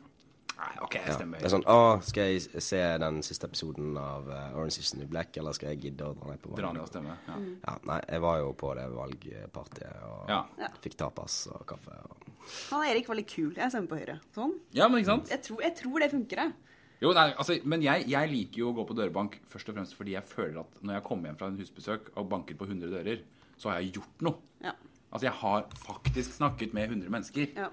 Nei, 0.60 0.70
OK, 0.84 0.94
jeg 0.98 1.06
Ja. 1.08 1.14
stemmer. 1.16 1.38
Det 1.40 1.46
er 1.48 1.52
sånn 1.54 1.64
Å, 1.72 1.76
skal 2.04 2.26
jeg 2.34 2.62
se 2.62 2.80
den 3.00 3.22
siste 3.24 3.48
episoden 3.48 3.94
av 3.96 4.26
uh, 4.28 4.56
Orange 4.58 4.78
is 4.82 4.90
the 4.92 4.98
New 5.00 5.08
Black, 5.08 5.36
eller 5.40 5.52
skal 5.56 5.70
jeg 5.72 5.80
gidde 5.86 6.04
å 6.04 6.14
dra 6.18 6.28
ned 6.34 6.42
på 6.42 6.50
valg? 6.52 6.60
Dra 6.60 6.72
ned 6.76 6.82
og 6.84 6.90
stemme. 6.90 7.14
Ja. 7.26 7.36
Ja, 7.64 7.76
nei, 7.88 8.00
jeg 8.12 8.20
var 8.26 8.38
jo 8.42 8.50
på 8.60 8.74
det 8.76 8.84
valgpartiet 8.92 10.02
og 10.04 10.28
Ja. 10.28 10.40
Ja. 10.60 10.68
fikk 10.84 10.96
tapas 11.00 11.46
og 11.54 11.64
kaffe. 11.70 11.96
Og... 12.10 12.26
Han 12.70 12.84
Erik 12.86 13.08
var 13.08 13.16
litt 13.16 13.28
kul. 13.32 13.54
Jeg 13.56 13.70
stemmer 13.72 13.88
på 13.88 14.00
Høyre. 14.02 14.18
Sånn. 14.36 14.52
ja, 14.76 14.88
men 14.88 15.00
ikke 15.00 15.12
sant? 15.14 15.30
Jeg 15.32 15.42
tror, 15.48 15.62
jeg 15.64 15.74
tror 15.80 15.98
det 16.04 16.10
funker, 16.12 16.36
jeg. 16.44 16.52
Jo, 17.00 17.14
nei, 17.16 17.30
altså, 17.32 17.56
men 17.64 17.80
jeg, 17.80 18.04
jeg 18.12 18.28
liker 18.28 18.58
jo 18.60 18.70
å 18.70 18.76
gå 18.76 18.84
på 18.90 18.94
dørbank 18.98 19.38
først 19.48 19.70
og 19.72 19.74
fremst 19.78 19.94
fordi 19.96 20.12
jeg 20.18 20.22
føler 20.28 20.60
at 20.60 20.82
når 20.84 20.98
jeg 20.98 21.04
kommer 21.06 21.30
hjem 21.30 21.38
fra 21.40 21.46
en 21.48 21.56
husbesøk 21.56 22.10
og 22.20 22.28
banker 22.28 22.58
på 22.60 22.66
100 22.68 22.90
dører, 22.92 23.22
så 23.56 23.70
har 23.72 23.80
jeg 23.80 23.94
gjort 23.96 24.20
noe. 24.26 24.36
Ja. 24.60 24.74
Altså, 25.10 25.24
jeg 25.30 25.32
har 25.40 25.64
faktisk 25.80 26.36
snakket 26.36 26.74
med 26.76 26.90
100 26.92 27.08
mennesker. 27.16 27.48
Ja. 27.56 27.70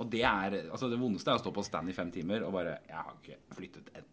Og 0.00 0.08
det 0.10 0.24
er 0.24 0.56
Altså, 0.62 0.88
det 0.88 0.98
vondeste 1.00 1.30
er 1.32 1.38
å 1.38 1.42
stå 1.42 1.52
på 1.54 1.64
stand 1.66 1.92
i 1.92 1.96
fem 1.96 2.10
timer 2.14 2.46
og 2.46 2.54
bare 2.56 2.78
Jeg 2.88 2.96
har 2.96 3.14
ikke 3.18 3.56
flyttet 3.58 3.94
en 4.00 4.08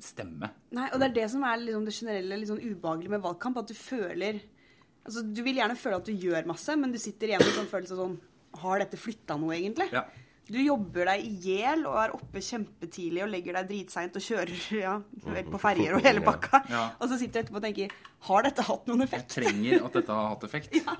stemme. 0.00 0.48
Nei, 0.76 0.86
og 0.94 1.00
det 1.00 1.10
er 1.10 1.18
det 1.18 1.26
som 1.32 1.44
er 1.44 1.60
liksom 1.60 1.84
det 1.88 1.92
generelle 1.96 2.40
litt 2.40 2.48
sånn 2.48 2.62
ubehagelige 2.62 3.12
med 3.12 3.24
valgkamp. 3.24 3.60
At 3.60 3.70
du 3.72 3.76
føler 3.76 4.40
Altså, 5.00 5.22
du 5.24 5.40
vil 5.44 5.56
gjerne 5.56 5.78
føle 5.80 5.96
at 5.96 6.08
du 6.08 6.12
gjør 6.12 6.48
masse, 6.48 6.74
men 6.76 6.92
du 6.92 6.98
sitter 7.00 7.30
igjen 7.30 7.40
med 7.40 7.54
en 7.54 7.62
sånn 7.62 7.70
følelse 7.70 7.96
sånn 7.96 8.18
Har 8.60 8.82
dette 8.82 9.00
flytta 9.00 9.38
noe, 9.40 9.54
egentlig? 9.56 9.88
Ja. 9.94 10.04
Du 10.50 10.58
jobber 10.58 11.06
deg 11.12 11.22
i 11.22 11.30
hjel 11.44 11.84
og 11.86 11.96
er 12.02 12.12
oppe 12.16 12.40
kjempetidlig 12.42 13.22
og 13.22 13.30
legger 13.30 13.54
deg 13.60 13.68
dritseint 13.68 14.16
og 14.18 14.24
kjører 14.24 14.64
ja, 14.84 14.96
på 15.46 15.60
ferjer 15.62 15.94
og 15.94 16.04
hele 16.04 16.24
pakka. 16.26 16.64
Ja. 16.72 16.82
Og 16.98 17.12
så 17.12 17.20
sitter 17.20 17.38
du 17.38 17.44
etterpå 17.44 17.60
og 17.60 17.66
tenker 17.68 17.94
Har 18.28 18.48
dette 18.48 18.66
hatt 18.66 18.90
noen 18.90 19.06
effekt? 19.06 19.36
Jeg 19.36 19.46
trenger 19.46 19.86
at 19.86 20.00
dette 20.00 20.18
har 20.18 20.32
hatt 20.34 20.48
effekt. 20.50 20.74
Ja. 20.80 20.96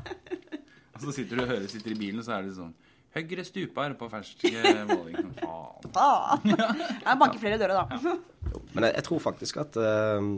Og 1.00 1.06
så 1.06 1.12
sitter 1.16 1.38
du 1.38 1.42
og 1.46 1.48
hører, 1.48 1.64
sitter 1.72 1.94
i 1.94 1.96
bilen, 1.96 2.18
og 2.20 2.26
så 2.26 2.34
er 2.36 2.44
det 2.44 2.50
sånn 2.58 2.74
Høyre 3.16 3.44
stupar 3.46 3.96
på 3.98 4.06
fersk 4.12 4.44
måling. 4.86 5.32
Faen. 5.40 5.90
Faen! 5.94 6.52
Jeg 6.54 7.18
banker 7.18 7.42
flere 7.42 7.58
dører, 7.58 7.82
da. 7.82 8.14
Men 8.74 8.86
jeg, 8.86 8.94
jeg 9.00 9.06
tror 9.08 9.22
faktisk 9.22 9.58
at 9.62 9.76
eh, 9.82 10.28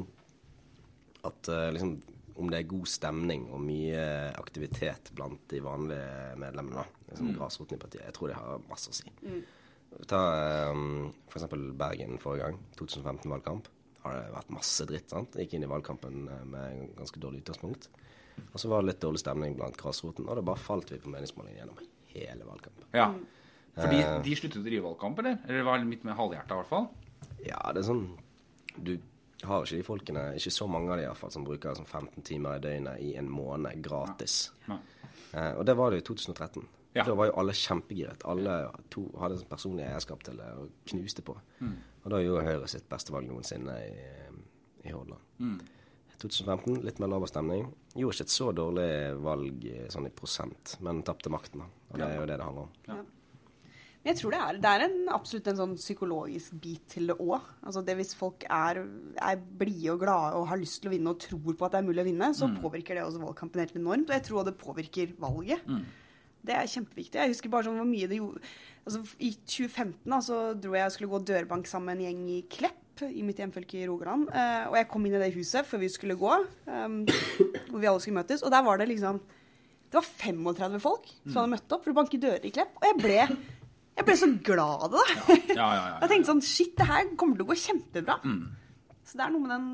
At 1.29 1.53
eh, 1.53 1.69
liksom 1.77 1.99
om 2.41 2.49
det 2.51 2.63
er 2.63 2.71
god 2.71 2.89
stemning 2.89 3.45
og 3.53 3.61
mye 3.63 4.05
aktivitet 4.41 5.11
blant 5.17 5.43
de 5.53 5.61
vanlige 5.63 6.37
medlemmene, 6.41 6.85
liksom 7.11 7.29
mm. 7.29 7.35
grasroten 7.37 7.77
i 7.77 7.83
partiet, 7.83 8.07
jeg 8.07 8.17
tror 8.17 8.33
det 8.33 8.39
har 8.39 8.65
masse 8.71 8.89
å 8.89 8.97
si. 8.97 9.13
Ta 10.09 10.21
um, 10.73 11.11
f.eks. 11.29 11.45
Bergen 11.79 12.17
forrige 12.23 12.49
gang, 12.49 12.59
2015-valgkamp. 12.81 13.69
Har 14.03 14.17
det 14.17 14.35
vært 14.35 14.55
masse 14.57 14.87
dritt. 14.89 15.13
sant? 15.13 15.37
Gikk 15.39 15.59
inn 15.59 15.67
i 15.67 15.71
valgkampen 15.71 16.25
eh, 16.25 16.45
med 16.49 16.95
ganske 16.99 17.21
dårlig 17.23 17.45
utgangspunkt. 17.45 17.91
Og 18.49 18.57
så 18.59 18.71
var 18.73 18.83
det 18.83 18.95
litt 18.95 19.05
dårlig 19.05 19.21
stemning 19.23 19.55
blant 19.59 19.77
grasroten, 19.79 20.27
og 20.27 20.39
det 20.39 20.47
bare 20.49 20.59
falt 20.59 20.91
vi 20.91 20.99
på 20.99 21.13
meningsmålingen 21.13 21.61
gjennom 21.61 21.79
hele 22.15 22.45
valgkampen. 22.49 22.85
Ja. 22.95 23.09
Fordi 23.77 24.01
Eh. 24.03 24.19
de 24.23 24.35
sluttet 24.37 24.61
å 24.61 24.65
drive 24.67 24.83
valgkamp, 24.85 25.19
eller? 25.23 25.39
Eller 25.47 25.59
det 25.63 25.65
var 25.65 25.79
litt 25.85 26.05
med 26.05 26.17
halvhjerta, 26.17 26.53
i 26.53 26.61
hvert 26.63 26.69
fall. 26.69 26.89
Ja, 27.47 27.73
det 27.73 27.83
er 27.85 27.89
sånn 27.93 28.19
Du 28.83 28.99
har 29.45 29.65
ikke 29.65 29.77
de 29.77 29.83
folkene, 29.83 30.35
ikke 30.37 30.51
så 30.55 30.67
mange 30.71 30.91
av 30.93 30.97
de 30.97 31.03
i 31.05 31.07
hvert 31.07 31.17
fall, 31.19 31.31
som 31.31 31.45
bruker 31.45 31.75
sånn 31.77 31.87
15 31.87 32.23
timer 32.25 32.57
i 32.57 32.61
døgnet 32.61 33.01
i 33.01 33.17
en 33.17 33.29
måned 33.29 33.83
gratis. 33.83 34.51
Nei. 34.69 34.79
Eh, 35.35 35.53
og 35.59 35.67
det 35.67 35.75
var 35.77 35.91
det 35.91 35.99
i 35.99 36.07
2013. 36.15 36.67
Ja. 36.95 37.05
Da 37.05 37.15
var 37.15 37.27
jo 37.27 37.33
alle 37.37 37.53
kjempegiret. 37.53 38.23
Alle 38.25 38.71
to 38.91 39.07
hadde 39.19 39.39
sånn 39.41 39.49
personlig 39.49 39.85
eierskap 39.89 40.23
til 40.23 40.37
det 40.37 40.47
og 40.59 40.71
knuste 40.87 41.23
på. 41.23 41.37
Mm. 41.61 41.77
Og 42.05 42.11
da 42.11 42.17
gjorde 42.23 42.45
Høyre 42.45 42.69
sitt 42.69 42.89
beste 42.89 43.11
valg 43.13 43.27
noensinne 43.29 43.77
i, 43.89 44.89
i 44.89 44.93
Hordaland. 44.93 45.21
Mm. 45.41 45.61
2015, 46.31 46.83
litt 46.87 47.01
mer 47.03 47.11
lavere 47.13 47.31
stemning. 47.31 47.67
Gjorde 47.97 48.17
ikke 48.17 48.29
et 48.29 48.35
så 48.35 48.53
dårlig 48.57 48.91
valg 49.25 49.67
eh, 49.71 49.89
sånn 49.93 50.07
i 50.09 50.15
prosent, 50.15 50.77
men 50.85 51.03
tapte 51.07 51.33
makten. 51.33 51.65
da. 51.65 51.83
Og 51.91 51.99
det 52.01 52.07
er 52.07 52.17
jo 52.21 52.29
det 52.31 52.39
det 52.39 52.47
handler 52.47 52.69
om. 52.69 53.03
Men 54.03 54.11
jeg 54.11 54.19
tror 54.19 54.35
det 54.35 54.39
er, 54.43 54.57
det 54.59 54.71
er 54.73 54.85
en, 54.89 54.97
absolutt 55.15 55.49
en 55.53 55.59
sånn 55.61 55.75
psykologisk 55.79 56.55
bit 56.63 56.89
til 56.91 57.13
det 57.13 57.17
òg. 57.23 57.45
Altså 57.63 57.85
det 57.87 57.95
hvis 58.01 58.17
folk 58.19 58.43
er, 58.51 58.81
er 59.15 59.43
blide 59.61 59.93
og 59.95 60.01
glade 60.03 60.41
og 60.41 60.49
har 60.51 60.59
lyst 60.59 60.81
til 60.83 60.91
å 60.91 60.95
vinne 60.97 61.13
og 61.13 61.21
tror 61.23 61.55
på 61.55 61.69
at 61.69 61.77
det 61.77 61.83
er 61.83 61.87
mulig 61.87 62.03
å 62.03 62.09
vinne, 62.09 62.33
så 62.35 62.49
påvirker 62.51 62.99
det 62.99 63.05
også 63.07 63.23
valgkampen 63.23 63.63
helt 63.63 63.79
enormt. 63.79 64.11
Og 64.11 64.17
jeg 64.19 64.27
tror 64.27 64.49
det 64.49 64.57
påvirker 64.59 65.15
valget. 65.23 65.71
Det 66.43 66.57
er 66.59 66.67
kjempeviktig. 66.67 67.21
Jeg 67.23 67.31
husker 67.37 67.53
bare 67.53 67.69
sånn 67.69 67.79
hvor 67.79 67.87
mye 67.87 68.11
det 68.11 68.19
gjorde 68.19 68.43
altså, 68.83 69.03
I 69.23 69.31
2015 69.39 70.11
da, 70.11 70.19
så 70.27 70.39
dro 70.59 70.75
jeg 70.75 70.89
og 70.89 70.95
skulle 70.97 71.13
gå 71.13 71.23
dørbank 71.31 71.71
sammen 71.71 71.93
med 71.93 72.01
en 72.01 72.09
gjeng 72.09 72.25
i 72.35 72.41
Klepp, 72.51 72.82
i 73.09 73.23
mitt 73.25 73.39
hjemfylke 73.41 73.81
i 73.81 73.87
Rogaland. 73.89 74.29
Eh, 74.29 74.67
og 74.69 74.77
jeg 74.79 74.89
kom 74.91 75.07
inn 75.07 75.17
i 75.17 75.23
det 75.23 75.33
huset 75.37 75.67
før 75.69 75.81
vi 75.83 75.89
skulle 75.93 76.19
gå, 76.21 76.33
um, 76.69 76.99
hvor 77.71 77.81
vi 77.81 77.89
alle 77.89 78.03
skulle 78.03 78.21
møtes. 78.21 78.45
Og 78.45 78.53
der 78.53 78.65
var 78.67 78.79
det 78.79 78.91
liksom 78.91 79.23
Det 79.93 79.99
var 79.99 80.07
35 80.09 80.79
folk 80.81 81.09
som 81.27 81.43
hadde 81.43 81.53
møtt 81.53 81.75
opp 81.77 81.83
for 81.85 81.93
å 81.93 81.97
banke 81.99 82.21
dører 82.21 82.47
i 82.49 82.53
Klepp. 82.55 82.79
Og 82.81 82.87
jeg 82.89 82.97
ble, 83.01 83.19
jeg 83.99 84.07
ble 84.09 84.15
så 84.17 84.29
glad 84.41 84.87
av 84.87 84.95
det. 84.95 85.03
da. 85.03 85.37
Ja, 85.53 85.67
ja, 85.69 85.83
ja, 85.83 85.97
Jeg 86.01 86.13
tenkte 86.15 86.31
sånn 86.31 86.45
Shit, 86.49 86.73
det 86.79 86.87
her 86.89 87.11
kommer 87.21 87.37
til 87.37 87.45
å 87.45 87.51
gå 87.51 87.59
kjempebra. 87.61 88.17
Mm. 88.25 88.47
Så 89.05 89.19
det 89.21 89.27
er 89.27 89.35
noe 89.35 89.45
med 89.45 89.53
den 89.53 89.67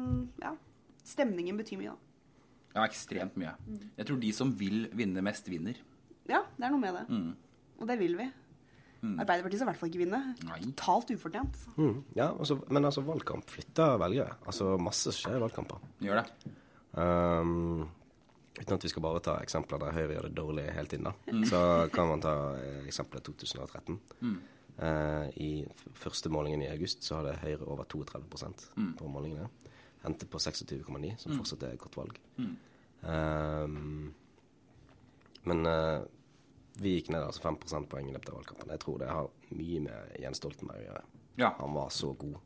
ja, 0.43 0.57
Stemningen 1.07 1.61
betyr 1.61 1.79
mye, 1.79 1.95
da. 1.95 2.09
Ja, 2.75 2.85
ekstremt 2.85 3.39
mye. 3.39 3.55
Jeg 3.97 4.09
tror 4.11 4.19
de 4.21 4.33
som 4.35 4.51
vil 4.59 4.89
vinne 4.99 5.23
mest, 5.25 5.47
vinner. 5.51 5.79
Ja, 6.29 6.43
det 6.59 6.67
er 6.67 6.75
noe 6.75 6.83
med 6.83 6.99
det. 6.99 7.07
Mm. 7.09 7.31
Og 7.79 7.89
det 7.89 7.97
vil 8.03 8.19
vi. 8.19 8.27
Arbeiderpartiet 9.03 9.61
skal 9.61 9.69
i 9.69 9.71
hvert 9.71 9.79
fall 9.81 9.91
ikke 9.93 10.01
vinne. 10.05 10.19
Nei. 10.49 10.59
Totalt 10.73 11.11
ufortjent. 11.15 11.59
Mm, 11.77 12.01
ja, 12.19 12.33
altså, 12.35 12.57
men 12.69 12.85
altså, 12.89 13.05
valgkamp 13.07 13.47
flytter 13.51 13.99
velgere. 14.03 14.35
Altså, 14.47 14.73
masse 14.83 15.13
skjer 15.15 15.37
i 15.39 15.43
valgkamper. 15.45 15.79
Gjør 16.03 16.23
det. 16.23 16.53
Um, 16.99 17.87
uten 18.59 18.75
at 18.75 18.83
vi 18.83 18.91
skal 18.91 19.05
bare 19.05 19.21
ta 19.23 19.37
eksempler 19.45 19.79
der 19.85 19.93
Høyre 19.95 20.17
gjør 20.17 20.27
det 20.27 20.35
dårlig 20.41 20.65
hele 20.75 20.91
tiden, 20.91 21.05
da. 21.07 21.13
Så 21.47 21.61
kan 21.95 22.09
man 22.11 22.21
ta 22.25 22.33
eh, 22.59 22.81
eksempelet 22.91 23.23
2013. 23.29 24.01
Eh, 24.79 25.29
I 25.47 25.51
f- 25.71 25.89
første 26.07 26.31
målingen 26.35 26.63
i 26.67 26.71
august 26.73 27.07
så 27.07 27.21
hadde 27.21 27.37
Høyre 27.45 27.67
over 27.71 27.85
32% 27.87 28.67
på 28.99 29.09
målingene. 29.15 29.47
Endte 30.07 30.27
på 30.31 30.39
26,9, 30.43 31.15
som 31.19 31.39
fortsatt 31.39 31.63
er 31.69 31.73
et 31.77 31.83
godt 31.83 31.97
valg. 31.99 32.19
Um, 33.03 34.15
men 35.47 35.67
eh, 35.71 36.01
vi 36.83 36.97
gikk 36.97 37.13
ned 37.15 37.25
altså 37.27 37.43
5 37.45 37.57
prosentpoeng 37.63 38.11
i 38.11 38.15
løpet 38.15 38.31
av 38.33 38.41
valgkampen. 38.41 38.75
Jeg 38.75 38.83
tror 38.85 39.01
det 39.03 39.09
har 39.11 39.31
mye 39.59 39.81
med 39.87 40.21
Jens 40.23 40.41
Stoltenberg 40.43 40.83
å 40.83 40.87
gjøre. 40.89 41.03
Ja. 41.39 41.53
Han 41.59 41.75
var 41.75 41.91
så 41.95 42.13
god. 42.19 42.39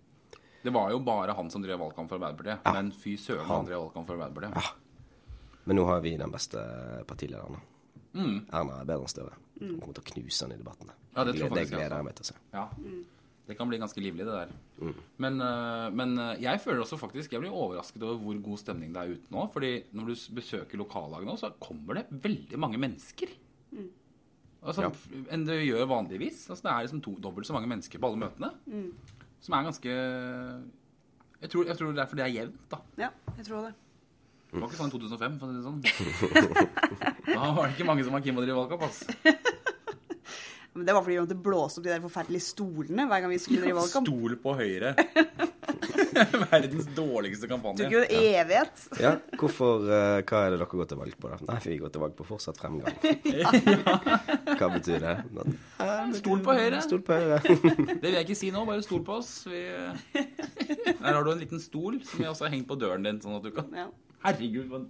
Det 0.62 0.70
var 0.70 0.92
jo 0.94 1.00
bare 1.02 1.34
han 1.34 1.50
som 1.50 1.62
drev 1.64 1.80
valgkamp 1.82 2.10
for 2.10 2.20
Arbeiderpartiet. 2.20 2.62
Ja. 2.64 2.72
Men 2.76 2.92
fy 2.94 3.16
søren, 3.18 3.46
han 3.48 3.66
drev 3.66 3.86
valgkamp 3.86 4.08
for 4.08 4.18
Arbeiderpartiet. 4.18 4.56
Ja. 4.56 5.32
Men 5.64 5.78
nå 5.78 5.86
har 5.86 6.02
vi 6.04 6.16
den 6.18 6.34
beste 6.34 6.62
partilederen. 7.08 7.58
Mm. 8.12 8.38
Erna 8.52 8.82
er 8.82 8.86
bedre 8.86 9.06
enn 9.06 9.10
Støre. 9.12 9.38
Hun 9.62 9.78
kommer 9.80 9.96
til 9.96 10.04
å 10.04 10.10
knuse 10.12 10.44
han 10.46 10.54
i 10.54 10.60
debattene. 10.60 10.94
Ja, 11.14 11.24
det 11.26 11.36
tror 11.36 11.48
jeg 11.48 11.58
det 11.58 11.66
gleder 11.70 11.96
jeg 11.98 12.06
meg 12.06 12.16
til 12.18 12.26
å 12.26 12.30
se. 12.30 12.38
Ja. 12.54 12.68
Det 13.46 13.56
kan 13.58 13.68
bli 13.68 13.78
ganske 13.82 14.02
livlig, 14.02 14.24
det 14.26 14.34
der. 14.34 14.52
Men, 15.22 15.40
øh, 15.42 15.88
men 15.94 16.14
øh, 16.18 16.42
jeg 16.42 16.60
føler 16.62 16.82
også 16.82 16.96
faktisk 16.96 17.32
Jeg 17.32 17.42
blir 17.42 17.54
overrasket 17.54 18.02
over 18.02 18.20
hvor 18.22 18.38
god 18.42 18.58
stemning 18.58 18.94
det 18.94 19.02
er 19.02 19.16
ute 19.16 19.34
nå. 19.34 19.46
Fordi 19.52 19.72
når 19.92 20.12
du 20.12 20.14
besøker 20.38 20.78
lokallaget 20.78 21.26
nå, 21.26 21.36
så 21.40 21.50
kommer 21.62 22.00
det 22.00 22.22
veldig 22.22 22.60
mange 22.62 22.80
mennesker. 22.82 23.34
Altså, 24.62 24.84
Ja. 24.86 24.90
Enn 25.34 25.44
det 25.48 25.56
gjør 25.66 25.88
vanligvis. 25.90 26.44
Altså, 26.50 26.62
det 26.68 26.72
er 26.72 26.84
liksom 26.86 27.02
to, 27.02 27.16
dobbelt 27.18 27.46
så 27.48 27.54
mange 27.56 27.66
mennesker 27.70 27.98
på 27.98 28.06
alle 28.10 28.20
møtene. 28.22 28.52
Som 29.42 29.56
er 29.58 29.64
ganske 29.66 29.94
jeg 31.42 31.50
tror, 31.50 31.64
jeg 31.66 31.74
tror 31.74 31.96
fordi 32.06 32.20
det 32.22 32.26
er 32.28 32.34
jevnt, 32.36 32.58
da. 32.70 32.78
Ja, 33.00 33.08
jeg 33.36 33.46
tror 33.48 33.64
det. 33.66 33.72
Det 34.52 34.60
var 34.60 34.68
ikke 34.68 34.78
sånn 34.78 34.90
i 34.92 34.94
2005, 34.94 35.38
for 35.40 35.46
å 35.46 35.50
si 35.50 35.56
det 35.58 35.64
sånn. 35.66 35.80
Da 37.32 37.48
var 37.56 37.64
det 37.66 37.72
ikke 37.74 37.86
mange 37.88 38.04
som 38.06 38.14
var 38.14 38.22
keen 38.22 38.36
på 38.36 38.42
å 38.42 38.44
drive 38.44 38.58
valgkamp, 38.60 38.84
ass. 38.86 39.00
Men 40.76 40.86
det 40.86 40.94
var 40.94 41.02
fordi 41.04 41.16
vi 41.16 41.22
måtte 41.24 41.38
blåse 41.44 41.80
opp 41.80 41.84
de 41.86 41.90
der 41.92 42.04
forferdelige 42.04 42.46
stolene 42.46 43.04
hver 43.10 43.24
gang 43.24 43.32
vi 43.34 43.40
skulle 43.42 43.60
drive 43.64 43.80
valgkamp. 43.80 44.06
Stol 44.12 44.36
på 44.44 44.54
Høyre. 44.60 44.92
Verdens 46.52 46.88
dårligste 46.96 47.48
kampanje. 47.50 47.84
tok 47.84 47.94
jo 47.94 48.02
en 48.02 48.26
evighet. 48.40 48.82
Ja, 49.02 49.12
hvorfor, 49.38 49.86
uh, 49.86 50.18
Hva 50.22 50.42
er 50.46 50.54
det 50.54 50.60
dere 50.60 50.68
går 50.70 50.90
til 50.90 51.00
valg 51.00 51.16
på, 51.18 51.30
da? 51.32 51.38
Nei, 51.48 51.58
vi 51.64 51.78
går 51.82 51.94
til 51.94 52.04
valg 52.04 52.16
på 52.18 52.26
fortsatt 52.28 52.60
fremgang. 52.60 52.98
Hva 54.60 54.70
betyr 54.76 55.06
det? 55.06 55.16
Stol 56.20 56.44
på 56.44 56.56
Høyre. 56.58 56.82
Stol 56.84 57.02
på 57.06 57.18
Høyre. 57.18 57.40
Det 58.02 58.04
vil 58.04 58.18
jeg 58.18 58.26
ikke 58.26 58.38
si 58.38 58.52
nå, 58.54 58.66
bare 58.68 58.84
stol 58.84 59.02
på 59.06 59.18
oss. 59.20 59.32
Vi... 59.50 59.64
Der 60.12 61.08
har 61.08 61.24
du 61.24 61.32
en 61.32 61.42
liten 61.42 61.62
stol 61.62 62.00
som 62.06 62.22
vi 62.22 62.30
også 62.30 62.48
har 62.48 62.54
hengt 62.54 62.68
på 62.70 62.78
døren 62.78 63.06
din. 63.06 63.20
sånn 63.22 63.38
at 63.40 63.46
du 63.46 63.52
kan... 63.54 63.72
Ja. 63.76 63.88
Herregud, 64.22 64.68
men... 64.70 64.88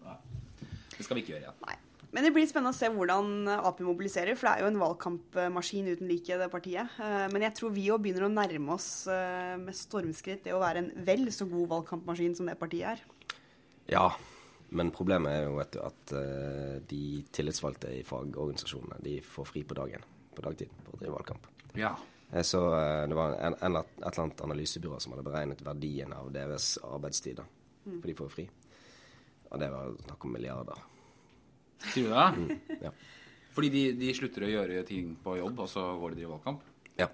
Det 0.92 1.06
skal 1.06 1.18
vi 1.18 1.24
ikke 1.24 1.36
gjøre 1.36 1.46
igjen. 1.46 1.64
Nei. 1.66 1.78
Men 2.12 2.26
det 2.26 2.32
blir 2.34 2.44
spennende 2.44 2.74
å 2.74 2.76
se 2.76 2.90
hvordan 2.92 3.48
Ap 3.54 3.78
mobiliserer, 3.80 4.36
for 4.36 4.50
det 4.50 4.52
er 4.52 4.66
jo 4.66 4.68
en 4.68 4.80
valgkampmaskin 4.82 5.86
uten 5.94 6.10
like, 6.10 6.36
det 6.36 6.50
partiet. 6.52 6.98
Eh, 7.00 7.24
Men 7.32 7.46
jeg 7.46 7.56
tror 7.56 7.72
vi 7.72 7.86
òg 7.88 8.02
begynner 8.04 8.26
å 8.26 8.32
nærme 8.32 8.74
oss 8.74 9.06
eh, 9.08 9.54
med 9.56 9.72
stormskritt 9.76 10.44
det 10.44 10.52
å 10.52 10.60
være 10.60 10.82
en 10.82 10.90
vel 11.06 11.24
så 11.32 11.48
god 11.48 11.70
valgkampmaskin 11.70 12.36
som 12.36 12.50
det 12.50 12.58
partiet 12.60 12.98
er. 12.98 13.40
Ja, 13.88 14.10
men 14.76 14.92
problemet 14.92 15.32
er 15.32 15.46
jo 15.46 15.56
vet 15.56 15.72
du, 15.72 15.80
at 15.84 16.14
eh, 16.20 16.76
de 16.92 17.02
tillitsvalgte 17.32 17.94
i 17.96 18.04
fagorganisasjonene 18.04 19.00
de 19.04 19.16
får 19.24 19.48
fri 19.48 19.64
på 19.64 19.80
dagen, 19.80 20.04
på 20.36 20.44
dagtid, 20.44 20.76
for 20.84 20.98
å 20.98 21.00
drive 21.00 21.16
valgkamp. 21.16 21.48
Ja. 21.80 21.96
Jeg 22.32 22.48
så 22.48 22.62
eh, 22.76 23.08
det 23.08 23.16
var 23.16 23.38
en, 23.40 23.56
en, 23.56 23.80
et 23.80 24.04
eller 24.04 24.24
annet 24.26 24.46
analysebyrå 24.50 25.00
som 25.00 25.16
hadde 25.16 25.24
beregnet 25.26 25.64
verdien 25.64 26.12
av 26.12 26.28
deres 26.32 26.74
arbeidstid, 26.84 27.40
da. 27.40 27.48
For 27.88 28.08
de 28.08 28.20
får 28.20 28.28
jo 28.28 28.36
fri. 28.36 28.50
Og 29.48 29.60
det 29.64 29.72
var 29.72 29.96
snakk 30.04 30.24
om 30.28 30.36
milliarder. 30.36 30.88
Sier 31.90 32.08
du 32.08 32.12
det? 32.14 32.58
Ja. 32.86 32.92
Fordi 33.52 33.68
de, 33.74 33.82
de 34.00 34.12
slutter 34.16 34.46
å 34.46 34.52
gjøre 34.52 34.84
ting 34.88 35.16
på 35.22 35.34
jobb, 35.40 35.58
og 35.64 35.68
så 35.68 35.82
går 36.00 36.14
de 36.16 36.24
i 36.24 36.30
valgkamp? 36.30 36.62
ja. 37.00 37.08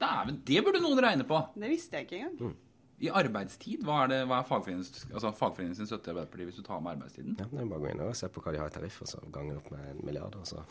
Dæven, 0.00 0.38
det 0.44 0.60
burde 0.64 0.80
noen 0.84 0.98
regne 1.00 1.24
på! 1.24 1.38
Det 1.56 1.68
visste 1.72 1.96
jeg 1.96 2.04
ikke 2.06 2.18
engang. 2.20 2.54
I 3.00 3.10
arbeidstid, 3.12 3.82
hva 3.84 4.02
er, 4.04 4.10
det, 4.12 4.18
hva 4.28 4.38
er 4.40 4.46
fagforeningens, 4.48 5.06
altså 5.10 5.30
fagforeningens 5.36 5.88
støtte 5.88 6.12
Arbeiderpartiet 6.12 6.48
hvis 6.48 6.60
du 6.60 6.64
tar 6.64 6.80
med 6.84 6.94
arbeidstiden? 6.94 7.34
Ja, 7.36 7.46
det 7.50 7.60
er 7.60 7.68
bare 7.68 7.80
å 7.80 7.84
gå 7.84 7.90
inn 7.92 8.00
og 8.04 8.14
se 8.16 8.28
på 8.32 8.40
hva 8.44 8.52
de 8.54 8.60
har 8.62 8.70
i 8.72 8.74
tariff, 8.76 8.96
og 9.04 9.10
så 9.10 9.20
gange 9.32 9.56
opp 9.58 9.68
med 9.72 9.90
en 9.90 10.00
milliard, 10.04 10.36
og 10.40 10.48
så. 10.52 10.64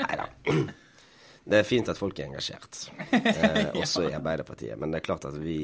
Nei 0.00 0.16
da. 0.20 0.26
Det 1.44 1.58
er 1.60 1.68
fint 1.68 1.88
at 1.92 2.00
folk 2.00 2.16
er 2.20 2.30
engasjert, 2.30 2.86
eh, 3.12 3.72
også 3.82 4.06
i 4.08 4.14
Arbeiderpartiet. 4.16 4.78
Men 4.80 4.92
det 4.92 5.02
er 5.02 5.06
klart 5.10 5.26
at 5.28 5.36
vi, 5.40 5.58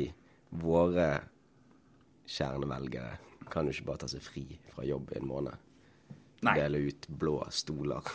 våre 0.61 1.09
kjernevelgere, 2.29 3.15
kan 3.51 3.67
jo 3.67 3.75
ikke 3.75 3.89
bare 3.91 4.03
ta 4.05 4.09
seg 4.11 4.23
fri 4.25 4.45
fra 4.73 4.87
jobb 4.87 5.13
i 5.15 5.19
en 5.21 5.29
måned. 5.29 5.67
Nei. 6.41 6.55
Dele 6.57 6.79
ut 6.89 7.09
blå 7.21 7.35
stoler. 7.53 8.07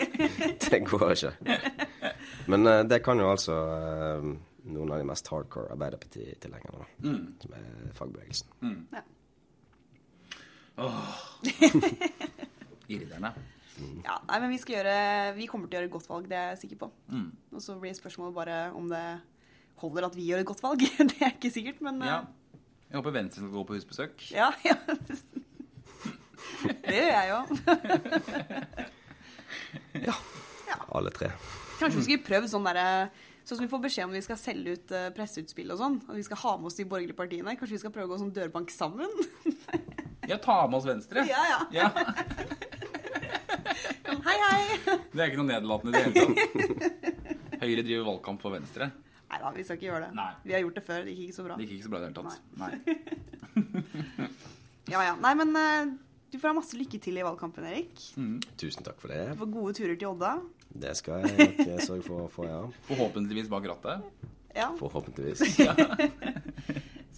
det 0.62 0.80
går 0.86 1.08
ikke. 1.16 1.32
Men 2.52 2.68
uh, 2.68 2.82
det 2.86 3.00
kan 3.02 3.18
jo 3.18 3.26
altså 3.32 3.56
uh, 3.56 4.28
noen 4.70 4.92
av 4.94 5.02
de 5.02 5.08
mest 5.08 5.26
hardcore 5.32 5.72
Arbeiderparti-tilhengerne, 5.74 6.86
mm. 7.02 7.24
Som 7.42 7.56
er 7.58 7.66
fagbevegelsen. 7.98 8.48
Irriterende. 12.86 13.32
Ja, 14.06 14.20
nei, 14.28 14.38
men 14.40 14.52
vi 14.52 14.58
skal 14.60 14.78
gjøre 14.78 14.98
Vi 15.36 15.46
kommer 15.50 15.68
til 15.68 15.76
å 15.76 15.78
gjøre 15.80 15.88
et 15.90 15.96
godt 15.96 16.08
valg, 16.08 16.28
det 16.30 16.38
er 16.38 16.52
jeg 16.54 16.62
sikker 16.62 16.78
på. 16.84 16.88
Og 17.52 17.60
så 17.64 17.74
blir 17.80 17.96
spørsmålet 17.98 18.36
bare 18.36 18.58
om 18.78 18.86
det 18.92 19.06
holder 19.82 20.08
at 20.08 20.16
vi 20.16 20.26
gjør 20.30 20.42
et 20.42 20.48
godt 20.48 20.62
valg. 20.64 20.84
det 21.12 21.20
er 21.20 21.34
ikke 21.34 21.52
sikkert, 21.52 21.82
men 21.84 22.02
eh, 22.02 22.12
Ja. 22.12 22.20
Jeg 22.86 22.98
håper 23.00 23.14
Venstre 23.16 23.42
skal 23.42 23.52
gå 23.54 23.62
på 23.68 23.76
husbesøk. 23.76 24.26
ja, 24.32 24.50
ja. 24.66 24.76
Det 26.86 26.94
gjør 26.94 27.12
jeg 27.12 27.28
jo. 27.30 27.38
Ja, 30.06 30.14
Alle 30.94 31.10
tre. 31.14 31.28
Kanskje 31.80 31.98
vi 31.98 32.04
skulle 32.06 32.24
prøvd 32.26 32.48
sånn 32.52 32.66
derre 32.66 32.86
Sånn 33.46 33.60
som 33.60 33.66
vi 33.66 33.70
får 33.70 33.82
beskjed 33.84 34.08
om 34.08 34.14
vi 34.16 34.20
skal 34.24 34.38
selge 34.40 34.72
ut 34.74 34.90
uh, 34.90 35.04
presseutspill 35.14 35.68
og 35.70 35.78
sånn, 35.78 36.00
og 36.08 36.16
vi 36.18 36.24
skal 36.26 36.40
ha 36.40 36.52
med 36.58 36.66
oss 36.66 36.78
de 36.80 36.86
borgerlige 36.90 37.14
partiene. 37.14 37.52
Kanskje 37.54 37.76
vi 37.76 37.82
skal 37.84 37.92
prøve 37.94 38.08
å 38.08 38.10
gå 38.10 38.16
sånn 38.24 38.32
dørbank 38.34 38.72
sammen? 38.74 39.06
Ja, 40.26 40.34
ta 40.42 40.56
med 40.66 40.80
oss 40.80 40.88
Venstre. 40.88 41.22
ja, 41.30 41.42
ja. 41.46 41.60
Ja, 41.70 41.86
Hei, 44.26 44.34
hei. 44.42 44.64
Det 45.12 45.20
er 45.22 45.28
ikke 45.30 45.38
noe 45.38 45.46
nedlatende 45.52 45.92
i 45.92 45.94
det 45.94 46.02
hele 46.08 46.14
tatt. 46.26 47.60
Høyre 47.62 47.84
driver 47.86 48.08
valgkamp 48.08 48.42
for 48.42 48.56
Venstre. 48.56 48.90
Nei 49.46 49.52
da, 49.52 49.58
vi 49.60 49.64
skal 49.66 49.76
ikke 49.78 49.86
gjøre 49.86 50.06
det. 50.08 50.14
Nei. 50.16 50.30
Vi 50.42 50.54
har 50.56 50.62
gjort 50.64 50.78
det 50.78 50.82
før, 50.86 51.04
det 51.06 51.12
gikk 51.14 51.28
ikke 51.28 51.36
så 51.36 51.44
bra. 51.46 51.56
Det 51.56 51.66
gikk 51.66 51.76
ikke 51.76 51.86
så 51.86 51.92
bra 51.92 51.98
i 51.98 52.02
det 52.02 52.08
hele 52.08 52.18
tatt. 52.18 52.38
Nei. 52.62 52.72
Ja, 54.86 55.00
ja. 55.02 55.16
Nei, 55.18 55.32
men 55.34 55.48
eh, 55.58 55.88
du 56.30 56.36
får 56.38 56.52
ha 56.52 56.54
masse 56.60 56.76
lykke 56.78 57.00
til 57.02 57.16
i 57.18 57.22
valgkampen, 57.26 57.64
Erik. 57.66 58.04
Tusen 58.54 58.86
takk 58.86 59.00
for 59.02 59.10
det. 59.10 59.32
Du 59.32 59.40
får 59.40 59.48
gode 59.50 59.72
turer 59.74 59.96
til 59.98 60.12
Odda. 60.12 60.36
Det 60.70 60.92
skal 60.94 61.24
jeg 61.24 61.32
nok 61.40 61.58
eh, 61.64 61.80
sørge 61.82 62.04
for 62.06 62.22
å 62.22 62.28
få, 62.30 62.46
ja. 62.46 62.60
Forhåpentligvis 62.86 63.50
bak 63.50 63.66
rattet. 63.66 64.06
Ja, 64.54 64.68
Forhåpentligvis. 64.78 65.42
ja. 65.66 65.74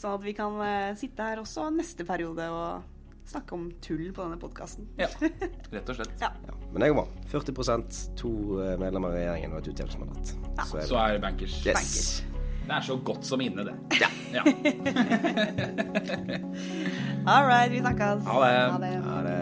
Sånn 0.01 0.17
at 0.17 0.25
vi 0.25 0.33
kan 0.39 0.57
eh, 0.65 0.97
sitte 0.97 1.29
her 1.29 1.43
også 1.45 1.69
neste 1.77 2.09
periode 2.09 2.49
og 2.57 3.29
snakke 3.29 3.59
om 3.59 3.69
tull 3.85 4.07
på 4.17 4.25
denne 4.25 4.41
podkasten. 4.41 4.89
Ja, 4.97 5.13
rett 5.21 5.93
og 5.93 6.01
slett. 6.01 6.17
Ja. 6.25 6.33
Ja. 6.69 6.75
Men 6.75 6.83
jeg 6.83 6.97
var 6.97 7.07
40 7.33 7.53
to 8.17 8.31
eh, 8.61 8.75
medlemmer 8.81 9.09
av 9.09 9.15
regjeringen 9.17 9.53
og 9.53 9.59
et 9.63 9.69
utjevningsmandat. 9.73 10.35
Så 10.69 10.83
Så 10.89 10.97
er 11.01 11.13
det 11.17 11.23
bankers. 11.25 11.55
Yes. 11.67 12.25
Det 12.69 12.75
er 12.77 12.81
så 12.85 12.97
godt 13.01 13.25
som 13.25 13.41
inne, 13.41 13.65
det. 13.65 13.75
Ja. 13.97 14.43
All 17.33 17.47
right, 17.49 17.73
vi 17.73 17.81
snakkes. 17.81 18.27
Ha 18.29 18.41
det. 18.45 18.59
Ha 18.73 18.79
det. 18.83 18.91
Ha 19.07 19.23
det. 19.25 19.38